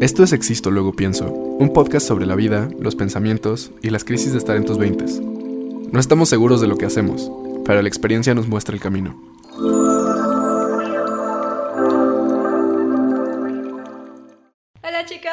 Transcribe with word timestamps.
Esto 0.00 0.22
es 0.24 0.32
Existo, 0.32 0.70
luego 0.70 0.92
pienso, 0.92 1.30
un 1.30 1.72
podcast 1.72 2.06
sobre 2.06 2.26
la 2.26 2.34
vida, 2.34 2.68
los 2.78 2.96
pensamientos 2.96 3.70
y 3.82 3.90
las 3.90 4.04
crisis 4.04 4.32
de 4.32 4.38
estar 4.38 4.56
en 4.56 4.64
tus 4.64 4.78
veintes. 4.78 5.20
No 5.20 6.00
estamos 6.00 6.28
seguros 6.28 6.60
de 6.60 6.68
lo 6.68 6.76
que 6.76 6.86
hacemos, 6.86 7.30
pero 7.66 7.82
la 7.82 7.88
experiencia 7.88 8.34
nos 8.34 8.48
muestra 8.48 8.74
el 8.74 8.80
camino. 8.80 9.20
Hola 14.82 15.04
chicos, 15.06 15.30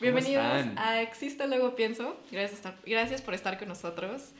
bienvenidos 0.00 0.44
están? 0.44 0.78
a 0.78 1.02
Existo, 1.02 1.46
luego 1.46 1.74
pienso. 1.74 2.16
Gracias, 2.30 2.60
estar- 2.60 2.76
gracias 2.86 3.20
por 3.22 3.34
estar 3.34 3.58
con 3.58 3.68
nosotros. 3.68 4.30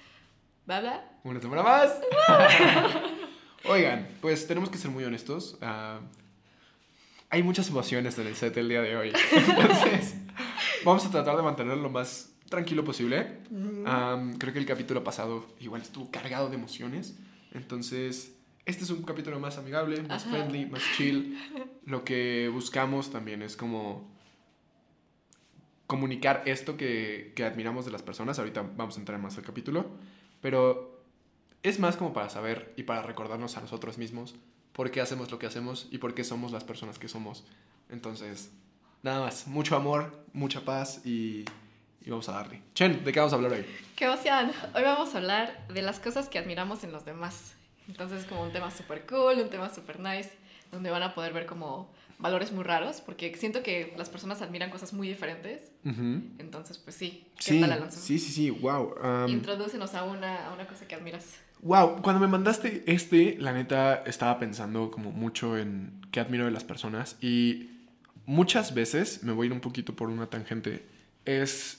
¿Bla, 0.66 1.04
Una 1.24 1.40
semana 1.40 1.62
más. 1.62 2.00
Oigan, 3.68 4.06
pues 4.20 4.46
tenemos 4.46 4.70
que 4.70 4.78
ser 4.78 4.90
muy 4.90 5.02
honestos. 5.04 5.58
ah, 5.60 6.00
hay 7.32 7.42
muchas 7.42 7.70
emociones 7.70 8.18
en 8.18 8.26
el 8.26 8.36
set 8.36 8.54
el 8.58 8.68
día 8.68 8.82
de 8.82 8.94
hoy. 8.94 9.10
Entonces, 9.32 10.14
vamos 10.84 11.06
a 11.06 11.10
tratar 11.10 11.34
de 11.34 11.42
mantenerlo 11.42 11.82
lo 11.82 11.88
más 11.88 12.30
tranquilo 12.50 12.84
posible. 12.84 13.38
Am, 13.86 14.36
creo 14.36 14.52
que 14.52 14.58
el 14.58 14.66
capítulo 14.66 15.02
pasado 15.02 15.46
igual 15.58 15.80
estuvo 15.80 16.10
cargado 16.10 16.50
de 16.50 16.56
emociones. 16.56 17.16
Entonces, 17.52 18.36
este 18.66 18.84
es 18.84 18.90
un 18.90 19.02
capítulo 19.04 19.40
más 19.40 19.56
amigable, 19.56 20.02
más 20.02 20.26
Ajá. 20.26 20.30
friendly, 20.30 20.66
más 20.66 20.82
chill. 20.94 21.38
Lo 21.86 22.04
que 22.04 22.50
buscamos 22.52 23.10
también 23.10 23.40
es 23.40 23.56
como 23.56 24.12
comunicar 25.86 26.42
esto 26.44 26.76
que, 26.76 27.32
que 27.34 27.44
admiramos 27.44 27.86
de 27.86 27.92
las 27.92 28.02
personas. 28.02 28.38
Ahorita 28.38 28.60
vamos 28.76 28.98
a 28.98 29.00
entrar 29.00 29.18
más 29.18 29.38
al 29.38 29.44
capítulo. 29.44 29.86
Pero 30.42 31.02
es 31.62 31.80
más 31.80 31.96
como 31.96 32.12
para 32.12 32.28
saber 32.28 32.74
y 32.76 32.82
para 32.82 33.00
recordarnos 33.00 33.56
a 33.56 33.62
nosotros 33.62 33.96
mismos 33.96 34.34
por 34.72 34.90
qué 34.90 35.00
hacemos 35.00 35.30
lo 35.30 35.38
que 35.38 35.46
hacemos 35.46 35.86
y 35.90 35.98
por 35.98 36.14
qué 36.14 36.24
somos 36.24 36.52
las 36.52 36.64
personas 36.64 36.98
que 36.98 37.08
somos. 37.08 37.44
Entonces, 37.90 38.50
nada 39.02 39.20
más. 39.20 39.46
Mucho 39.46 39.76
amor, 39.76 40.24
mucha 40.32 40.62
paz 40.64 41.00
y, 41.04 41.44
y 42.04 42.10
vamos 42.10 42.28
a 42.28 42.32
darle. 42.32 42.62
Chen, 42.74 43.04
¿de 43.04 43.12
qué 43.12 43.18
vamos 43.20 43.32
a 43.32 43.36
hablar 43.36 43.52
hoy? 43.52 43.66
¡Qué 43.96 44.06
emoción! 44.06 44.50
Hoy 44.74 44.82
vamos 44.82 45.14
a 45.14 45.18
hablar 45.18 45.66
de 45.68 45.82
las 45.82 46.00
cosas 46.00 46.28
que 46.28 46.38
admiramos 46.38 46.84
en 46.84 46.92
los 46.92 47.04
demás. 47.04 47.54
Entonces 47.88 48.22
es 48.22 48.26
como 48.26 48.42
un 48.42 48.52
tema 48.52 48.70
súper 48.70 49.04
cool, 49.06 49.38
un 49.40 49.50
tema 49.50 49.68
súper 49.68 49.98
nice, 50.00 50.30
donde 50.70 50.90
van 50.90 51.02
a 51.02 51.14
poder 51.14 51.32
ver 51.32 51.46
como 51.46 51.92
valores 52.18 52.52
muy 52.52 52.62
raros, 52.62 53.00
porque 53.00 53.34
siento 53.36 53.64
que 53.64 53.92
las 53.98 54.08
personas 54.08 54.40
admiran 54.42 54.70
cosas 54.70 54.92
muy 54.92 55.08
diferentes. 55.08 55.72
Entonces, 55.84 56.78
pues 56.78 56.94
sí. 56.96 57.26
¿Qué 57.36 57.42
Sí, 57.42 57.60
tal, 57.60 57.72
Alonso? 57.72 57.98
sí, 58.00 58.18
sí, 58.18 58.30
sí, 58.32 58.50
wow. 58.50 58.94
um, 59.02 59.28
Introdúcenos 59.28 59.94
a 59.94 60.04
una, 60.04 60.46
a 60.48 60.52
una 60.54 60.66
cosa 60.66 60.86
que 60.86 60.94
admiras. 60.94 61.34
Wow, 61.62 62.02
cuando 62.02 62.20
me 62.20 62.26
mandaste 62.26 62.82
este, 62.86 63.36
la 63.38 63.52
neta 63.52 64.02
estaba 64.04 64.38
pensando 64.40 64.90
como 64.90 65.12
mucho 65.12 65.56
en 65.56 66.00
qué 66.10 66.18
admiro 66.18 66.44
de 66.44 66.50
las 66.50 66.64
personas 66.64 67.16
y 67.20 67.70
muchas 68.26 68.74
veces, 68.74 69.22
me 69.22 69.32
voy 69.32 69.46
a 69.46 69.46
ir 69.46 69.52
un 69.52 69.60
poquito 69.60 69.94
por 69.94 70.08
una 70.08 70.26
tangente, 70.26 70.84
es 71.24 71.78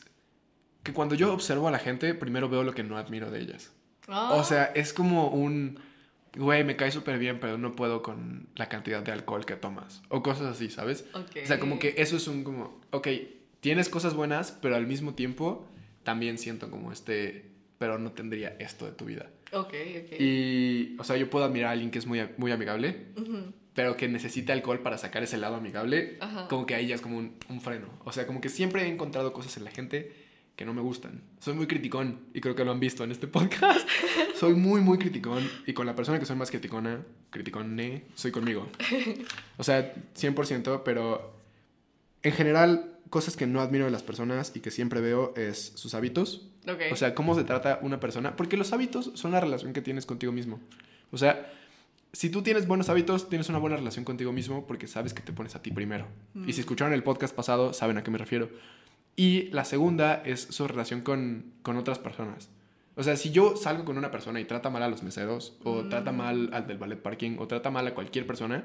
que 0.84 0.94
cuando 0.94 1.16
yo 1.16 1.34
observo 1.34 1.68
a 1.68 1.72
la 1.72 1.80
gente, 1.80 2.14
primero 2.14 2.48
veo 2.48 2.64
lo 2.64 2.74
que 2.74 2.84
no 2.84 2.98
admiro 2.98 3.30
de 3.30 3.42
ellas. 3.42 3.72
Oh, 4.08 4.38
O 4.38 4.44
sea, 4.46 4.66
es 4.66 4.94
como 4.94 5.28
un, 5.30 5.80
güey, 6.38 6.64
me 6.64 6.78
cae 6.78 6.92
súper 6.92 7.18
bien, 7.18 7.40
pero 7.42 7.58
no 7.58 7.74
puedo 7.74 8.02
con 8.02 8.48
la 8.56 8.70
cantidad 8.70 9.02
de 9.04 9.12
alcohol 9.12 9.46
que 9.46 9.56
tomas. 9.56 10.02
O 10.08 10.24
cosas 10.24 10.48
así, 10.48 10.70
¿sabes? 10.70 11.06
O 11.14 11.26
sea, 11.46 11.60
como 11.60 11.78
que 11.80 11.96
eso 11.98 12.16
es 12.16 12.28
un 12.30 12.46
como, 12.46 12.80
ok, 12.92 13.08
tienes 13.60 13.90
cosas 13.90 14.14
buenas, 14.14 14.58
pero 14.62 14.78
al 14.78 14.88
mismo 14.88 15.14
tiempo 15.14 15.68
también 16.04 16.38
siento 16.38 16.70
como 16.70 16.92
este, 16.92 17.52
pero 17.78 17.98
no 17.98 18.12
tendría 18.12 18.56
esto 18.60 18.86
de 18.86 18.92
tu 18.92 19.06
vida. 19.06 19.28
Ok, 19.54 19.74
ok. 20.06 20.20
Y, 20.20 20.96
o 21.00 21.04
sea, 21.04 21.18
yo 21.18 21.30
puedo 21.30 21.46
admirar 21.46 21.70
a 21.70 21.72
alguien 21.74 21.92
que 21.92 22.00
es 22.00 22.06
muy, 22.08 22.22
muy 22.38 22.52
amigable, 22.52 23.08
pero 23.74 23.98
que 23.98 24.08
necesita 24.08 24.54
alcohol 24.54 24.80
para 24.80 24.98
sacar 24.98 25.24
ese 25.24 25.38
lado 25.38 25.56
amigable, 25.56 26.18
Ajá. 26.20 26.48
como 26.48 26.66
que 26.66 26.76
ahí 26.76 26.88
ya 26.88 26.96
es 26.96 27.02
como 27.02 27.18
un, 27.18 27.36
un 27.50 27.62
freno. 27.62 27.88
O 28.06 28.12
sea, 28.12 28.26
como 28.28 28.42
que 28.42 28.50
siempre 28.50 28.84
he 28.84 28.88
encontrado 28.88 29.34
cosas 29.34 29.56
en 29.58 29.64
la 29.64 29.72
gente 29.72 30.12
que 30.56 30.66
no 30.66 30.74
me 30.74 30.82
gustan. 30.82 31.22
Soy 31.40 31.56
muy 31.56 31.66
criticón 31.66 32.20
y 32.34 32.40
creo 32.42 32.56
que 32.56 32.64
lo 32.64 32.72
han 32.72 32.80
visto 32.80 33.04
en 33.04 33.12
este 33.12 33.28
podcast. 33.38 33.88
soy 34.36 34.54
muy, 34.54 34.82
muy 34.82 34.98
criticón 35.00 35.50
y 35.66 35.74
con 35.74 35.86
la 35.88 35.96
persona 35.96 36.20
que 36.20 36.26
soy 36.26 36.36
más 36.36 36.52
criticona, 36.52 37.04
criticone, 37.32 38.04
soy 38.16 38.32
conmigo. 38.32 38.68
O 39.58 39.64
sea, 39.64 39.94
100%, 40.16 40.82
pero 40.84 41.36
en 42.22 42.32
general, 42.34 42.93
cosas 43.10 43.36
que 43.38 43.46
no 43.48 43.62
admiro 43.62 43.86
de 43.86 43.92
las 43.92 44.04
personas 44.04 44.52
y 44.56 44.60
que 44.60 44.72
siempre 44.72 45.02
veo 45.02 45.34
es 45.36 45.74
sus 45.76 45.94
hábitos. 45.94 46.48
Ok. 46.68 46.80
O 46.92 46.96
sea, 46.96 47.14
cómo 47.16 47.36
se 47.36 47.44
trata 47.44 47.80
una 47.82 48.00
persona. 48.00 48.36
Porque 48.36 48.58
los 48.58 48.74
hábitos 48.74 49.12
son 49.16 49.32
la 49.32 49.40
relación 49.40 49.74
que 49.74 49.82
tienes 49.82 50.06
contigo 50.06 50.32
mismo. 50.32 50.60
O 51.12 51.18
sea, 51.18 51.52
si 52.12 52.30
tú 52.30 52.42
tienes 52.42 52.68
buenos 52.68 52.90
hábitos, 52.90 53.30
tienes 53.30 53.50
una 53.50 53.58
buena 53.60 53.76
relación 53.76 54.06
contigo 54.06 54.32
mismo 54.32 54.66
porque 54.68 54.88
sabes 54.88 55.14
que 55.14 55.22
te 55.22 55.34
pones 55.34 55.56
a 55.56 55.62
ti 55.62 55.72
primero. 55.72 56.08
Y 56.48 56.54
si 56.54 56.62
escucharon 56.62 56.94
el 56.94 57.04
podcast 57.04 57.36
pasado, 57.36 57.74
saben 57.74 57.98
a 57.98 58.04
qué 58.04 58.12
me 58.12 58.18
refiero. 58.18 58.50
Y 59.16 59.44
la 59.52 59.64
segunda 59.66 60.24
es 60.26 60.42
su 60.42 60.68
relación 60.68 61.02
con, 61.02 61.46
con 61.62 61.78
otras 61.78 62.00
personas. 62.00 62.50
O 62.96 63.04
sea, 63.04 63.16
si 63.16 63.32
yo 63.32 63.56
salgo 63.58 63.86
con 63.86 63.98
una 63.98 64.12
persona 64.12 64.40
y 64.40 64.46
trata 64.46 64.70
mal 64.70 64.84
a 64.84 64.88
los 64.88 65.02
meseros, 65.04 65.56
o 65.64 65.82
Mm. 65.84 65.90
trata 65.90 66.12
mal 66.12 66.50
al 66.54 66.68
del 66.68 66.78
ballet 66.78 67.00
parking, 67.02 67.38
o 67.40 67.48
trata 67.48 67.72
mal 67.72 67.86
a 67.88 67.94
cualquier 67.96 68.26
persona, 68.28 68.64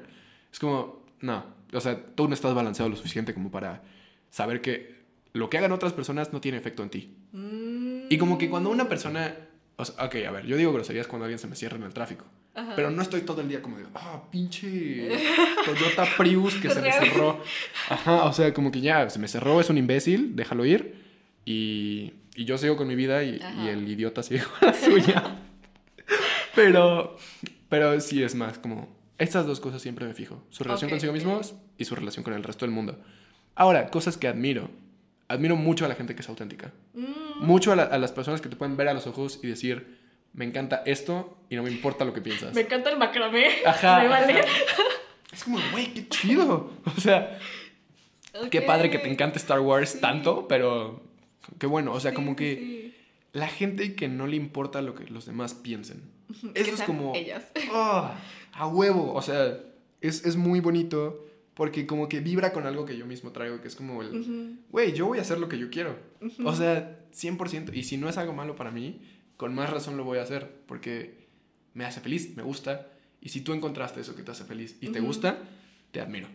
es 0.51 0.59
como, 0.59 1.03
no. 1.21 1.43
O 1.73 1.79
sea, 1.81 1.99
tú 2.15 2.27
no 2.27 2.33
estás 2.35 2.53
balanceado 2.53 2.89
lo 2.89 2.95
suficiente 2.95 3.33
como 3.33 3.49
para 3.51 3.81
saber 4.29 4.61
que 4.61 4.99
lo 5.33 5.49
que 5.49 5.57
hagan 5.57 5.71
otras 5.71 5.93
personas 5.93 6.33
no 6.33 6.41
tiene 6.41 6.57
efecto 6.57 6.83
en 6.83 6.89
ti. 6.89 7.15
Mm. 7.31 8.07
Y 8.09 8.17
como 8.17 8.37
que 8.37 8.49
cuando 8.49 8.69
una 8.69 8.89
persona... 8.89 9.35
O 9.75 9.85
sea, 9.85 10.05
ok, 10.05 10.15
a 10.27 10.31
ver, 10.31 10.45
yo 10.45 10.57
digo 10.57 10.73
groserías 10.73 11.07
cuando 11.07 11.25
alguien 11.25 11.39
se 11.39 11.47
me 11.47 11.55
cierra 11.55 11.77
en 11.77 11.83
el 11.83 11.93
tráfico. 11.93 12.25
Ajá. 12.55 12.73
Pero 12.75 12.89
no 12.89 13.01
estoy 13.01 13.21
todo 13.21 13.41
el 13.41 13.47
día 13.47 13.61
como 13.61 13.77
de, 13.77 13.85
ah, 13.95 14.23
pinche 14.29 15.09
Toyota 15.65 16.05
Prius 16.17 16.55
que 16.55 16.69
se 16.69 16.81
me 16.81 16.91
cerró. 16.91 17.41
Ajá, 17.89 18.25
o 18.25 18.33
sea, 18.33 18.53
como 18.53 18.71
que 18.71 18.81
ya, 18.81 19.09
se 19.09 19.19
me 19.19 19.27
cerró, 19.27 19.61
es 19.61 19.69
un 19.69 19.77
imbécil, 19.77 20.35
déjalo 20.35 20.65
ir. 20.65 20.95
Y, 21.45 22.13
y 22.35 22.45
yo 22.45 22.57
sigo 22.57 22.77
con 22.77 22.87
mi 22.87 22.95
vida 22.95 23.23
y, 23.23 23.39
el 23.67 23.87
idiota 23.87 24.23
sigue 24.23 24.43
con 24.43 24.69
la 24.69 24.73
suya. 24.73 25.37
pero, 26.55 27.17
pero 27.69 27.99
sí 28.01 28.23
es 28.23 28.35
más 28.35 28.57
como, 28.57 28.95
estas 29.17 29.45
dos 29.45 29.59
cosas 29.59 29.81
siempre 29.81 30.05
me 30.05 30.13
fijo. 30.13 30.41
Su 30.49 30.63
relación 30.63 30.89
consigo 30.89 31.11
mismos 31.13 31.55
y 31.77 31.85
su 31.85 31.95
relación 31.95 32.23
con 32.23 32.33
el 32.33 32.43
resto 32.43 32.65
del 32.65 32.73
mundo. 32.73 32.97
Ahora, 33.59 33.89
cosas 33.89 34.15
que 34.17 34.27
admiro. 34.27 34.69
Admiro 35.27 35.55
mucho 35.55 35.85
a 35.85 35.87
la 35.89 35.95
gente 35.95 36.15
que 36.15 36.21
es 36.21 36.29
auténtica 36.29 36.71
Mm. 36.95 37.45
mucho 37.45 37.71
a, 37.71 37.75
la- 37.75 37.83
a 37.83 37.97
las 37.99 38.11
personas 38.11 38.41
que 38.41 38.49
te 38.49 38.55
pueden 38.55 38.75
ver 38.77 38.87
a 38.87 38.93
los 38.93 39.05
ojos 39.05 39.39
y 39.43 39.47
decir, 39.47 39.97
me 40.33 40.45
encanta 40.45 40.81
esto 40.85 41.37
y 41.49 41.55
no 41.55 41.63
me 41.63 41.69
importa 41.71 42.05
lo 42.05 42.13
que 42.13 42.21
piensas. 42.21 42.53
Me 42.55 42.61
encanta 42.61 42.89
el 42.89 42.97
macramé. 42.97 43.45
Ajá, 43.65 43.99
Me 44.01 44.07
vale. 44.07 44.33
ajá. 44.39 44.47
Es 45.31 45.43
como, 45.43 45.59
güey, 45.71 45.93
qué 45.93 46.07
chido. 46.09 46.71
O 46.97 46.99
sea, 46.99 47.37
qué 48.49 48.61
padre 48.63 48.89
que 48.89 48.97
te 48.97 49.07
encante 49.11 49.37
Star 49.37 49.59
Wars 49.59 49.91
Sí. 49.91 49.99
tanto, 50.01 50.47
pero 50.47 51.03
qué 51.59 51.67
bueno. 51.67 51.93
O 51.93 51.99
sea, 51.99 52.11
Sí, 52.11 52.15
como 52.15 52.35
que 52.35 52.55
sí. 52.55 52.95
la 53.33 53.47
gente 53.47 53.93
que 53.95 54.07
no 54.07 54.25
le 54.25 54.35
importa 54.37 54.81
lo 54.81 54.95
que 54.95 55.05
los 55.05 55.25
demás 55.27 55.53
piensen. 55.53 56.01
Eso 56.55 56.73
es 56.73 56.81
como, 56.81 57.13
Ellas. 57.15 57.43
"Ah, 57.71 58.15
a 58.53 58.67
huevo. 58.67 59.13
O 59.13 59.21
sea, 59.21 59.57
es, 60.01 60.25
es 60.25 60.35
muy 60.35 60.59
bonito 60.61 61.27
porque 61.59 61.85
como 61.85 62.07
que 62.07 62.21
vibra 62.21 62.53
con 62.53 62.65
algo 62.65 62.85
que 62.85 62.95
yo 62.97 63.05
mismo 63.05 63.31
traigo, 63.33 63.59
que 63.61 63.67
es 63.67 63.75
como 63.75 64.01
el, 64.01 64.57
güey, 64.69 64.93
yo 64.93 65.07
voy 65.07 65.17
a 65.17 65.23
hacer 65.23 65.39
lo 65.39 65.49
que 65.49 65.57
yo 65.57 65.69
quiero. 65.69 65.99
ujú. 66.21 66.47
O 66.47 66.55
sea, 66.55 67.01
100%. 67.13 67.73
Y 67.75 67.83
si 67.83 67.97
no 67.97 68.07
es 68.07 68.17
algo 68.17 68.31
malo 68.31 68.55
para 68.55 68.71
mí, 68.71 69.01
con 69.35 69.53
más 69.53 69.69
razón 69.69 69.97
lo 69.97 70.05
voy 70.05 70.19
a 70.19 70.21
hacer. 70.23 70.49
Porque 70.67 71.27
me 71.73 71.83
hace 71.83 71.99
feliz, 71.99 72.33
me 72.37 72.43
gusta. 72.43 72.87
Y 73.19 73.27
si 73.27 73.41
tú 73.41 73.51
encontraste 73.51 73.99
eso 73.99 74.15
que 74.15 74.23
te 74.23 74.31
hace 74.31 74.45
feliz 74.45 74.77
y 74.79 74.87
te 74.87 74.99
Ujú. 74.99 75.07
gusta, 75.07 75.37
te 75.91 75.99
admiro. 75.99 76.29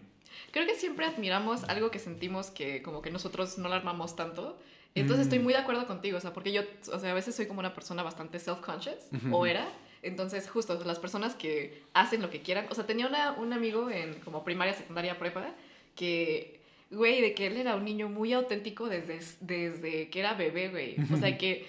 Creo 0.51 0.67
que 0.67 0.75
siempre 0.75 1.07
admiramos 1.07 1.65
algo 1.65 1.91
que 1.91 1.99
sentimos 2.01 2.51
que 2.51 2.83
como 2.83 3.01
que 3.01 3.11
nosotros 3.11 3.57
no 3.57 3.71
lo 3.71 3.75
armamos 3.77 4.17
tanto. 4.17 4.59
Entonces 4.95 5.21
Mm. 5.27 5.29
estoy 5.31 5.39
muy 5.39 5.53
de 5.55 5.59
acuerdo 5.61 5.87
contigo, 5.87 6.19
o 6.19 6.21
sea, 6.21 6.35
porque 6.35 6.53
yo, 6.53 6.61
o 6.93 6.99
sea, 6.99 7.11
a 7.13 7.15
veces 7.15 7.35
soy 7.35 7.47
como 7.47 7.61
una 7.61 7.73
persona 7.73 8.03
bastante 8.03 8.39
self-conscious, 8.39 9.09
o 9.33 9.47
era. 9.47 9.67
Entonces, 10.05 10.49
justo, 10.49 10.81
las 10.85 10.99
personas 10.99 11.35
que 11.35 11.83
hacen 11.95 12.23
lo 12.23 12.31
que 12.31 12.41
quieran. 12.43 12.67
O 12.71 12.75
sea, 12.75 12.87
tenía 12.87 13.07
una, 13.07 13.33
un 13.33 13.53
amigo 13.53 13.91
en 13.91 14.15
como 14.21 14.45
primaria, 14.45 14.75
secundaria, 14.75 15.19
prepa, 15.19 15.55
que, 15.97 16.61
güey, 16.91 17.21
de 17.21 17.35
que 17.35 17.47
él 17.47 17.57
era 17.57 17.75
un 17.75 17.85
niño 17.85 18.09
muy 18.09 18.33
auténtico 18.33 18.89
desde, 18.89 19.21
desde 19.41 20.11
que 20.11 20.21
era 20.21 20.35
bebé, 20.35 20.69
güey. 20.69 20.97
O 21.13 21.17
sea, 21.17 21.37
que 21.39 21.67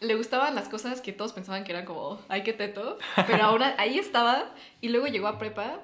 le 0.00 0.14
gustaban 0.16 0.54
las 0.54 0.68
cosas 0.68 1.00
que 1.00 1.12
todos 1.12 1.32
pensaban 1.32 1.64
que 1.64 1.72
eran 1.72 1.84
como, 1.84 2.20
ay, 2.28 2.42
qué 2.42 2.52
teto, 2.52 2.98
pero 3.26 3.42
ahora 3.44 3.74
ahí 3.78 3.98
estaba 3.98 4.54
y 4.80 4.88
luego 4.88 5.06
llegó 5.06 5.28
a 5.28 5.38
prepa 5.38 5.80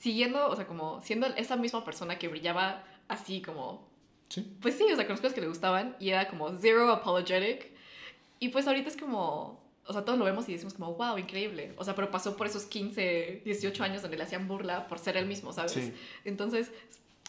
siguiendo, 0.00 0.48
o 0.48 0.54
sea, 0.56 0.66
como 0.66 1.00
siendo 1.02 1.26
esa 1.28 1.56
misma 1.56 1.84
persona 1.84 2.18
que 2.18 2.28
brillaba 2.28 2.84
así 3.08 3.40
como, 3.42 3.86
Sí. 4.28 4.46
pues 4.60 4.76
sí, 4.76 4.84
o 4.84 4.94
sea, 4.94 5.06
con 5.06 5.14
las 5.14 5.20
cosas 5.20 5.32
que 5.34 5.40
le 5.40 5.48
gustaban 5.48 5.96
y 5.98 6.10
era 6.10 6.28
como 6.28 6.50
zero 6.58 6.90
apologetic 6.92 7.66
y 8.40 8.50
pues 8.50 8.66
ahorita 8.68 8.90
es 8.90 8.96
como, 8.98 9.58
o 9.88 9.92
sea, 9.92 10.04
todos 10.04 10.18
lo 10.18 10.24
vemos 10.24 10.48
y 10.48 10.52
decimos 10.52 10.74
como, 10.74 10.94
wow, 10.94 11.18
increíble, 11.18 11.72
o 11.76 11.84
sea, 11.84 11.94
pero 11.94 12.10
pasó 12.10 12.36
por 12.36 12.46
esos 12.46 12.64
15, 12.66 13.42
18 13.44 13.82
años 13.84 14.02
donde 14.02 14.16
le 14.18 14.22
hacían 14.24 14.46
burla 14.46 14.86
por 14.86 14.98
ser 14.98 15.16
él 15.16 15.26
mismo, 15.26 15.52
¿sabes? 15.52 15.72
Sí. 15.72 15.92
Entonces, 16.24 16.70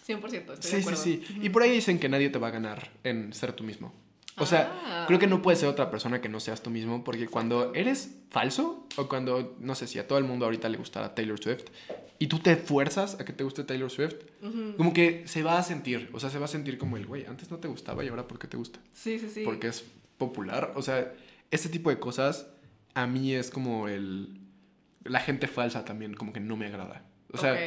100%, 0.06 0.54
estoy 0.54 0.56
de 0.56 0.62
Sí, 0.62 0.70
sí, 0.70 0.76
acuerdo. 0.82 1.02
sí. 1.02 1.24
Ujú. 1.36 1.46
Y 1.46 1.50
por 1.50 1.64
ahí 1.64 1.72
dicen 1.72 2.00
que 2.00 2.10
nadie 2.10 2.30
te 2.30 2.40
va 2.40 2.48
a 2.48 2.52
ganar 2.52 2.90
en 3.04 3.34
ser 3.34 3.54
tú 3.54 3.64
mismo. 3.64 3.94
O 4.38 4.46
sea, 4.46 4.72
Ah. 4.86 5.04
creo 5.08 5.20
que 5.20 5.28
no 5.28 5.42
puedes 5.42 5.60
ser 5.60 5.68
otra 5.68 5.92
persona 5.92 6.22
que 6.22 6.30
no 6.30 6.40
seas 6.40 6.62
tú 6.64 6.70
mismo, 6.70 7.04
porque 7.04 7.28
cuando 7.28 7.74
eres 7.76 8.16
falso, 8.30 8.86
o 8.96 9.08
cuando, 9.10 9.56
no 9.60 9.76
sé, 9.76 9.86
si 9.86 10.00
a 10.00 10.08
todo 10.08 10.18
el 10.18 10.24
mundo 10.24 10.46
ahorita 10.46 10.70
le 10.70 10.78
gustara 10.78 11.14
Taylor 11.14 11.38
Swift, 11.42 11.66
y 12.20 12.28
tú 12.28 12.40
te 12.40 12.56
fuerzas 12.56 13.20
a 13.20 13.26
que 13.26 13.34
te 13.34 13.44
guste 13.44 13.64
Taylor 13.66 13.90
Swift, 13.92 14.16
Ujú. 14.42 14.76
como 14.78 14.94
que 14.94 15.24
se 15.28 15.44
va 15.44 15.58
a 15.58 15.64
sentir, 15.64 16.10
o 16.14 16.20
sea, 16.20 16.30
se 16.30 16.40
va 16.40 16.46
a 16.46 16.50
sentir 16.50 16.78
como 16.78 16.96
el, 16.98 17.06
güey, 17.06 17.26
antes 17.26 17.52
no 17.52 17.58
te 17.58 17.68
gustaba 17.68 18.04
y 18.04 18.08
ahora 18.08 18.28
¿por 18.28 18.40
qué 18.40 18.48
te 18.48 18.56
gusta? 18.58 18.80
Sí, 18.94 19.20
sí, 19.20 19.30
sí. 19.30 19.42
Porque 19.44 19.68
es 19.68 19.84
popular, 20.18 20.72
o 20.76 20.82
sea, 20.82 21.14
ese 21.52 21.70
tipo 21.70 21.90
de 21.90 22.00
cosas 22.00 22.48
a 22.94 23.08
mí 23.08 23.34
es 23.34 23.50
como 23.50 23.88
el... 23.88 24.42
La 25.04 25.20
gente 25.20 25.48
falsa 25.48 25.86
también 25.86 26.14
como 26.14 26.34
que 26.34 26.40
no 26.40 26.58
me 26.58 26.68
agrada. 26.68 27.06
O 27.32 27.38
sea, 27.38 27.58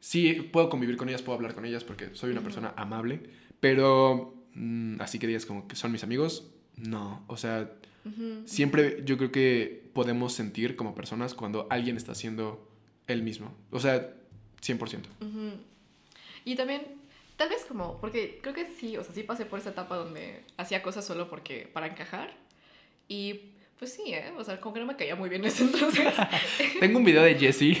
sí 0.00 0.48
puedo 0.52 0.68
convivir 0.68 0.96
con 0.96 1.08
ellas, 1.08 1.22
puedo 1.22 1.36
hablar 1.36 1.54
con 1.54 1.64
ellas 1.64 1.84
porque 1.84 2.14
soy 2.14 2.32
una 2.32 2.42
persona 2.42 2.74
amable, 2.76 3.22
pero 3.60 4.34
mm, 4.54 5.00
así 5.00 5.18
que 5.18 5.28
digas 5.28 5.46
como 5.46 5.68
que 5.68 5.76
son 5.76 5.92
mis 5.92 6.02
amigos, 6.02 6.50
no, 6.76 7.24
o 7.28 7.36
sea, 7.36 7.70
siempre 8.46 9.02
yo 9.04 9.16
creo 9.16 9.30
que 9.30 9.90
podemos 9.94 10.32
sentir 10.32 10.74
como 10.74 10.94
personas 10.94 11.34
cuando 11.34 11.68
alguien 11.70 11.96
está 11.96 12.16
siendo 12.16 12.68
él 13.06 13.22
mismo, 13.22 13.54
o 13.70 13.78
sea, 13.78 14.14
100%. 14.60 15.06
Ujú. 15.20 15.52
Y 16.44 16.56
también, 16.56 16.82
tal 17.36 17.48
vez 17.48 17.64
como, 17.64 18.00
porque 18.00 18.40
creo 18.42 18.54
que 18.54 18.66
sí, 18.66 18.96
o 18.96 19.04
sea, 19.04 19.14
sí 19.14 19.22
pasé 19.22 19.46
por 19.46 19.60
esa 19.60 19.70
etapa 19.70 19.96
donde 19.96 20.44
hacía 20.56 20.82
cosas 20.82 21.04
solo 21.04 21.30
porque, 21.30 21.70
para 21.72 21.86
encajar. 21.86 22.41
Y 23.08 23.52
pues 23.78 23.94
sí, 23.94 24.14
¿eh? 24.14 24.32
O 24.38 24.44
sea, 24.44 24.60
como 24.60 24.74
que 24.74 24.80
no 24.80 24.86
me 24.86 24.96
caía 24.96 25.16
muy 25.16 25.28
bien 25.28 25.44
ese 25.44 25.62
entonces. 25.64 26.12
Tengo 26.80 26.98
un 26.98 27.04
video 27.04 27.22
de 27.22 27.34
Jessie 27.34 27.80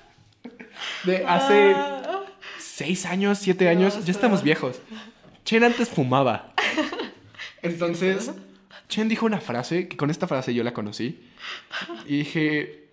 de 1.04 1.24
hace 1.26 1.72
Ah. 1.74 2.24
seis 2.58 3.06
años, 3.06 3.38
siete 3.38 3.68
años, 3.68 4.04
ya 4.04 4.12
estamos 4.12 4.42
viejos. 4.42 4.80
Chen 5.44 5.64
antes 5.64 5.88
fumaba. 5.88 6.52
Entonces, 7.62 8.30
Chen 8.88 9.08
dijo 9.08 9.26
una 9.26 9.40
frase, 9.40 9.88
que 9.88 9.96
con 9.96 10.10
esta 10.10 10.26
frase 10.26 10.54
yo 10.54 10.62
la 10.64 10.72
conocí. 10.72 11.28
Y 12.06 12.18
dije, 12.18 12.84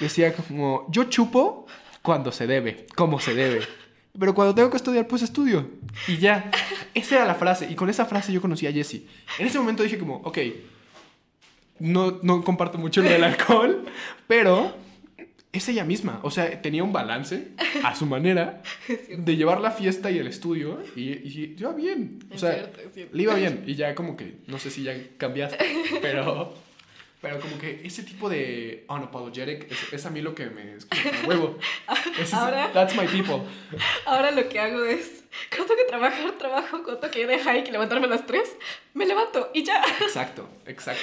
decía 0.00 0.34
como, 0.34 0.86
yo 0.90 1.04
chupo 1.04 1.66
cuando 2.02 2.32
se 2.32 2.46
debe, 2.46 2.86
como 2.96 3.20
se 3.20 3.34
debe. 3.34 3.62
Pero 4.18 4.34
cuando 4.34 4.54
tengo 4.54 4.70
que 4.70 4.76
estudiar, 4.76 5.06
pues 5.08 5.22
estudio. 5.22 5.68
Y 6.06 6.18
ya. 6.18 6.50
Esa 6.94 7.16
era 7.16 7.24
la 7.24 7.34
frase. 7.34 7.70
Y 7.70 7.74
con 7.74 7.88
esa 7.88 8.04
frase 8.04 8.32
yo 8.32 8.40
conocí 8.40 8.66
a 8.66 8.72
Jessie. 8.72 9.06
En 9.38 9.46
ese 9.46 9.58
momento 9.58 9.82
dije 9.82 9.98
como, 9.98 10.16
ok, 10.16 10.38
no, 11.78 12.20
no 12.22 12.44
comparto 12.44 12.78
mucho 12.78 13.02
lo 13.02 13.08
del 13.08 13.24
alcohol, 13.24 13.84
pero 14.26 14.74
es 15.52 15.68
ella 15.68 15.84
misma. 15.84 16.20
O 16.22 16.30
sea, 16.30 16.60
tenía 16.62 16.84
un 16.84 16.92
balance 16.92 17.48
a 17.84 17.94
su 17.94 18.06
manera 18.06 18.62
de 19.16 19.36
llevar 19.36 19.60
la 19.60 19.70
fiesta 19.70 20.10
y 20.10 20.18
el 20.18 20.26
estudio 20.26 20.82
y, 20.96 21.10
y 21.10 21.56
iba 21.58 21.72
bien. 21.72 22.20
O 22.34 22.38
sea, 22.38 22.52
cierto, 22.52 22.80
cierto. 22.92 23.16
le 23.16 23.22
iba 23.22 23.34
bien. 23.34 23.64
Y 23.66 23.74
ya 23.74 23.94
como 23.94 24.16
que, 24.16 24.36
no 24.46 24.58
sé 24.58 24.70
si 24.70 24.82
ya 24.82 24.94
cambiaste, 25.18 25.58
pero, 26.02 26.54
pero 27.22 27.40
como 27.40 27.56
que 27.58 27.80
ese 27.84 28.02
tipo 28.02 28.28
de 28.28 28.84
unapologetic 28.88 29.70
es, 29.70 29.92
es 29.94 30.04
a 30.06 30.10
mí 30.10 30.20
lo 30.20 30.34
que 30.34 30.46
me... 30.50 30.74
Es 30.76 30.84
como 30.86 31.28
huevo. 31.28 31.58
Es- 32.20 32.34
Ahora- 32.34 32.70
that's 32.74 32.94
my 32.94 33.06
people. 33.06 33.42
Ahora 34.04 34.30
lo 34.32 34.46
que 34.48 34.58
hago 34.60 34.84
es, 34.84 35.24
cuando 35.48 35.68
tengo 35.68 35.80
que 35.82 35.88
trabajar, 35.88 36.32
trabajo, 36.32 36.82
cuando 36.82 36.98
tengo 36.98 37.12
que 37.14 37.20
ir 37.20 37.26
de 37.28 37.38
hike 37.38 37.68
y 37.68 37.70
levantarme 37.70 38.06
a 38.06 38.10
las 38.10 38.26
3, 38.26 38.42
me 38.94 39.06
levanto 39.06 39.50
y 39.54 39.62
ya. 39.64 39.82
Exacto, 40.02 40.48
exacto. 40.66 41.02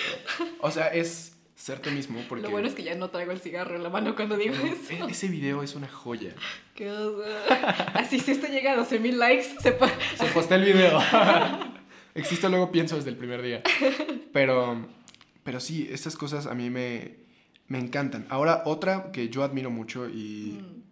O 0.59 0.69
sea, 0.69 0.89
es 0.89 1.37
ser 1.55 1.79
tú 1.79 1.89
mismo 1.91 2.21
porque... 2.29 2.43
Lo 2.43 2.51
bueno 2.51 2.67
es 2.67 2.73
que 2.75 2.83
ya 2.83 2.95
no 2.95 3.09
traigo 3.09 3.31
el 3.31 3.39
cigarro 3.39 3.75
en 3.75 3.83
la 3.83 3.89
mano 3.89 4.15
cuando 4.15 4.35
digo 4.37 4.55
eso. 4.55 4.93
e- 5.07 5.09
ese 5.11 5.27
video 5.29 5.63
es 5.63 5.73
una 5.75 5.87
joya. 5.87 6.33
Qué 6.75 6.91
oso. 6.91 7.23
Así 7.93 8.19
si 8.19 8.31
esto 8.31 8.47
llega 8.47 8.73
a 8.73 8.75
12 8.75 8.99
mil 8.99 9.17
likes, 9.19 9.55
sepa. 9.61 9.89
Se 10.17 10.25
posté 10.27 10.55
el 10.55 10.63
video. 10.65 10.99
Existe 12.15 12.49
luego 12.49 12.71
pienso 12.71 12.95
desde 12.97 13.09
el 13.11 13.15
primer 13.17 13.41
día. 13.41 13.61
Pero, 14.33 14.85
pero 15.49 15.59
sí, 15.59 15.87
estas 15.89 16.15
cosas 16.15 16.45
a 16.45 16.53
mí 16.53 16.69
me, 16.69 17.15
me 17.69 17.79
encantan. 17.79 18.27
Ahora, 18.29 18.61
otra 18.67 19.11
que 19.11 19.29
yo 19.29 19.41
admiro 19.43 19.71
mucho 19.71 20.07
y, 20.07 20.59
Mm. 20.61 20.83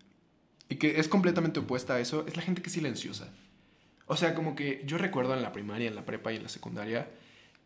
y 0.69 0.75
que 0.77 0.99
es 0.99 1.07
completamente 1.07 1.59
opuesta 1.59 1.93
a 1.93 1.99
eso 1.99 2.25
es 2.27 2.35
la 2.35 2.41
gente 2.41 2.63
que 2.63 2.69
es 2.69 2.73
silenciosa. 2.73 3.31
O 4.07 4.17
sea, 4.17 4.33
como 4.33 4.55
que 4.55 4.81
yo 4.83 4.97
recuerdo 4.97 5.35
en 5.35 5.43
la 5.43 5.51
primaria, 5.53 5.87
en 5.87 5.93
la 5.93 6.05
prepa 6.05 6.33
y 6.33 6.37
en 6.37 6.41
la 6.41 6.49
secundaria 6.49 7.07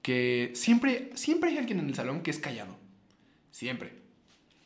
que 0.02 0.52
siempre, 0.54 1.12
siempre 1.16 1.52
hay 1.52 1.60
alguien 1.60 1.80
en 1.80 1.88
el 1.88 1.96
salón 1.96 2.24
que 2.24 2.32
es 2.32 2.40
callado. 2.40 2.76
Siempre. 3.52 3.94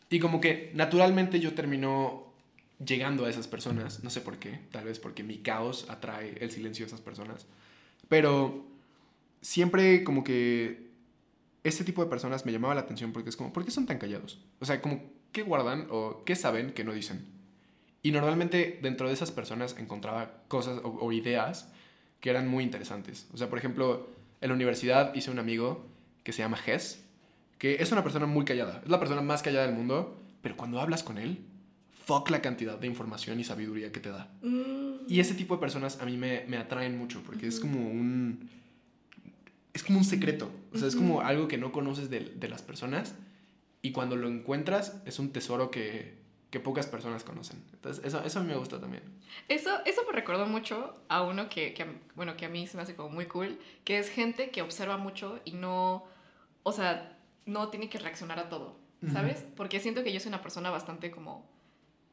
Y 0.10 0.18
como 0.20 0.42
que 0.42 0.72
naturalmente 0.74 1.40
yo 1.40 1.54
termino 1.54 2.34
llegando 2.84 3.26
a 3.26 3.30
esas 3.30 3.48
personas. 3.48 4.04
No 4.04 4.10
sé 4.10 4.20
por 4.22 4.40
qué. 4.40 4.62
Tal 4.72 4.86
vez 4.86 4.98
porque 4.98 5.22
mi 5.22 5.38
caos 5.44 5.86
atrae 5.90 6.40
el 6.40 6.50
silencio 6.50 6.86
de 6.86 6.88
esas 6.88 7.02
personas. 7.02 7.46
Pero 8.10 8.66
siempre 9.44 10.04
como 10.04 10.24
que 10.24 10.85
este 11.66 11.84
tipo 11.84 12.04
de 12.04 12.10
personas 12.10 12.46
me 12.46 12.52
llamaba 12.52 12.76
la 12.76 12.82
atención 12.82 13.12
porque 13.12 13.30
es 13.30 13.36
como, 13.36 13.52
¿por 13.52 13.66
qué 13.66 13.72
son 13.72 13.86
tan 13.86 13.98
callados? 13.98 14.40
O 14.60 14.66
sea, 14.66 14.82
como, 14.82 15.02
¿qué 15.32 15.42
guardan 15.42 15.88
o 15.90 16.24
qué 16.24 16.36
saben 16.36 16.72
que 16.72 16.84
no 16.84 16.94
dicen? 16.94 17.26
Y 18.04 18.12
normalmente 18.12 18.80
dentro 18.82 19.08
de 19.08 19.14
esas 19.14 19.32
personas 19.32 19.76
encontraba 19.80 20.44
cosas 20.48 20.80
o, 20.84 20.90
o 20.90 21.12
ideas 21.12 21.70
que 22.22 22.30
eran 22.30 22.48
muy 22.48 22.64
interesantes. 22.64 23.28
O 23.34 23.38
sea, 23.38 23.50
por 23.50 23.58
ejemplo, 23.58 24.10
en 24.42 24.50
la 24.50 24.56
universidad 24.56 25.14
hice 25.16 25.32
un 25.32 25.40
amigo 25.40 25.88
que 26.24 26.34
se 26.34 26.44
llama 26.44 26.58
Jess, 26.58 27.04
que 27.58 27.82
es 27.82 27.92
una 27.92 28.04
persona 28.04 28.28
muy 28.28 28.46
callada. 28.46 28.82
Es 28.84 28.90
la 28.90 29.00
persona 29.00 29.22
más 29.22 29.42
callada 29.42 29.66
del 29.66 29.76
mundo, 29.76 30.22
pero 30.42 30.56
cuando 30.56 30.80
hablas 30.80 31.02
con 31.02 31.18
él, 31.18 31.40
fuck 32.06 32.30
la 32.30 32.42
cantidad 32.42 32.78
de 32.78 32.86
información 32.86 33.40
y 33.40 33.44
sabiduría 33.44 33.92
que 33.92 34.00
te 34.00 34.10
da. 34.10 34.30
Mm. 34.44 35.08
Y 35.08 35.20
ese 35.20 35.34
tipo 35.34 35.56
de 35.56 35.62
personas 35.62 36.00
a 36.00 36.06
mí 36.06 36.18
me, 36.18 36.46
me 36.48 36.58
atraen 36.58 36.98
mucho 36.98 37.24
porque 37.26 37.48
es 37.48 37.60
como 37.60 37.90
un... 37.90 38.50
Como 39.86 40.00
un 40.00 40.06
secreto. 40.06 40.50
O 40.74 40.78
sea, 40.78 40.88
es 40.88 40.96
como 40.96 41.22
algo 41.22 41.48
que 41.48 41.58
no 41.58 41.72
conoces 41.72 42.10
de, 42.10 42.20
de 42.22 42.48
las 42.48 42.62
personas 42.62 43.16
y 43.82 43.92
cuando 43.92 44.16
lo 44.16 44.28
encuentras 44.28 45.02
es 45.06 45.20
un 45.20 45.32
tesoro 45.32 45.70
que, 45.72 46.18
que 46.50 46.60
pocas 46.60 46.88
personas 46.88 47.24
conocen. 47.24 47.64
Entonces, 47.74 48.04
eso, 48.06 48.24
eso 48.24 48.40
a 48.40 48.42
mí 48.44 48.50
me 48.50 48.58
gusta 48.58 48.80
también. 48.80 49.04
Eso, 49.48 49.70
eso 49.86 50.02
me 50.08 50.14
recordó 50.14 50.46
mucho 50.48 50.94
a 51.10 51.22
uno 51.24 51.50
que, 51.50 51.74
que, 51.74 51.84
a- 51.84 51.94
bueno, 52.16 52.36
que 52.36 52.46
a 52.46 52.50
mí 52.50 52.66
se 52.68 52.78
me 52.78 52.84
hace 52.84 52.96
como 52.96 53.10
muy 53.10 53.26
cool, 53.28 53.60
que 53.84 54.00
es 54.00 54.10
gente 54.10 54.50
que 54.50 54.62
observa 54.62 54.98
mucho 54.98 55.40
y 55.46 55.52
no, 55.52 56.06
o 56.64 56.72
sea, 56.72 57.18
no 57.46 57.68
tiene 57.70 57.90
que 57.90 58.00
reaccionar 58.00 58.40
a 58.40 58.50
todo, 58.50 58.80
¿sabes? 59.12 59.46
Porque 59.56 59.80
siento 59.80 60.04
que 60.04 60.12
yo 60.12 60.20
soy 60.20 60.30
una 60.30 60.42
persona 60.42 60.72
bastante 60.72 61.12
como, 61.12 61.48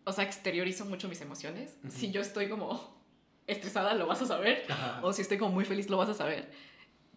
o 0.05 0.13
sea, 0.13 0.25
exteriorizo 0.25 0.85
mucho 0.85 1.09
mis 1.09 1.23
emociones. 1.23 1.79
Ujú. 1.85 1.91
Si 1.93 2.11
yo 2.11 2.21
estoy 2.21 2.51
como 2.51 3.01
estresada, 3.47 3.95
lo 3.95 4.07
vas 4.07 4.21
a 4.21 4.27
saber. 4.27 4.65
O 5.03 5.13
si 5.15 5.23
estoy 5.23 5.39
como 5.39 5.53
muy 5.53 5.65
feliz, 5.65 5.89
lo 5.89 5.97
vas 5.97 6.11
a 6.11 6.15
saber. 6.15 6.51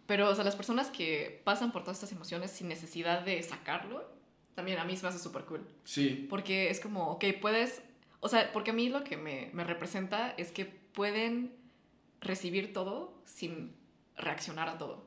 Pero, 0.06 0.30
o 0.30 0.34
sea, 0.34 0.44
las 0.44 0.56
personas 0.56 0.88
que 0.90 1.40
pasan 1.44 1.72
por 1.72 1.82
todas 1.82 1.96
estas 1.96 2.12
emociones 2.12 2.50
sin 2.50 2.68
necesidad 2.68 3.22
de 3.24 3.42
sacarlo, 3.42 4.08
también 4.54 4.78
a 4.78 4.84
mí 4.84 4.96
se 4.96 5.02
me 5.02 5.08
hace 5.08 5.18
súper 5.18 5.44
cool. 5.44 5.66
Sí. 5.84 6.26
Porque 6.30 6.70
es 6.70 6.80
como, 6.80 7.10
ok, 7.12 7.24
puedes, 7.40 7.82
o 8.20 8.28
sea, 8.28 8.52
porque 8.52 8.70
a 8.70 8.74
mí 8.74 8.88
lo 8.88 9.02
que 9.04 9.16
me, 9.16 9.50
me 9.52 9.64
representa 9.64 10.30
es 10.36 10.52
que 10.52 10.64
pueden 10.64 11.52
recibir 12.20 12.72
todo 12.72 13.20
sin 13.24 13.74
reaccionar 14.16 14.68
a 14.68 14.78
todo. 14.78 15.04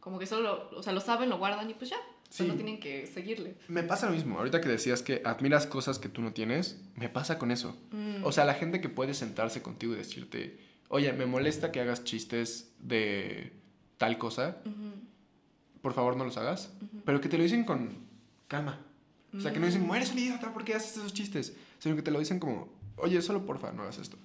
Como 0.00 0.18
que 0.18 0.26
solo, 0.26 0.70
o 0.74 0.82
sea, 0.82 0.92
lo 0.92 1.00
saben, 1.00 1.28
lo 1.30 1.38
guardan 1.38 1.68
y 1.70 1.74
pues 1.74 1.90
ya, 1.90 1.96
Sí. 2.30 2.42
solo 2.42 2.54
tienen 2.54 2.80
que 2.80 3.06
seguirle. 3.06 3.54
Me 3.68 3.84
pasa 3.84 4.06
lo 4.06 4.12
mismo. 4.12 4.38
Ahorita 4.38 4.60
que 4.60 4.68
decías 4.68 5.02
que 5.02 5.22
admiras 5.24 5.66
cosas 5.68 6.00
que 6.00 6.08
tú 6.08 6.20
no 6.20 6.32
tienes, 6.32 6.80
me 6.96 7.08
pasa 7.08 7.38
con 7.38 7.52
eso. 7.52 7.78
Mm. 7.92 8.24
O 8.24 8.32
sea, 8.32 8.44
la 8.44 8.54
gente 8.54 8.80
que 8.80 8.88
puede 8.88 9.14
sentarse 9.14 9.62
contigo 9.62 9.92
y 9.94 9.98
decirte, 9.98 10.58
oye, 10.88 11.12
me 11.12 11.26
molesta 11.26 11.70
que 11.70 11.80
hagas 11.80 12.02
chistes 12.02 12.74
de 12.80 13.52
tal 13.98 14.18
cosa, 14.18 14.58
por 15.82 15.92
favor 15.92 16.16
no 16.16 16.24
los 16.24 16.36
hagas. 16.36 16.72
Pero 17.04 17.20
que 17.20 17.28
te 17.28 17.36
lo 17.36 17.42
dicen 17.44 17.64
con 17.64 17.90
calma. 18.48 18.80
O 19.36 19.40
sea, 19.40 19.52
que 19.52 19.58
no 19.58 19.66
dicen, 19.66 19.86
Mm. 19.86 19.94
eres 19.94 20.12
un 20.12 20.18
idiota, 20.18 20.52
¿por 20.52 20.64
qué 20.64 20.74
haces 20.74 20.96
esos 20.96 21.12
chistes? 21.12 21.56
Sino 21.80 21.96
que 21.96 22.02
te 22.02 22.10
lo 22.12 22.18
dicen 22.20 22.38
como, 22.38 22.68
oye, 22.96 23.20
solo 23.20 23.44
porfa, 23.44 23.72
no 23.72 23.82
hagas 23.82 23.98
esto. 23.98 24.16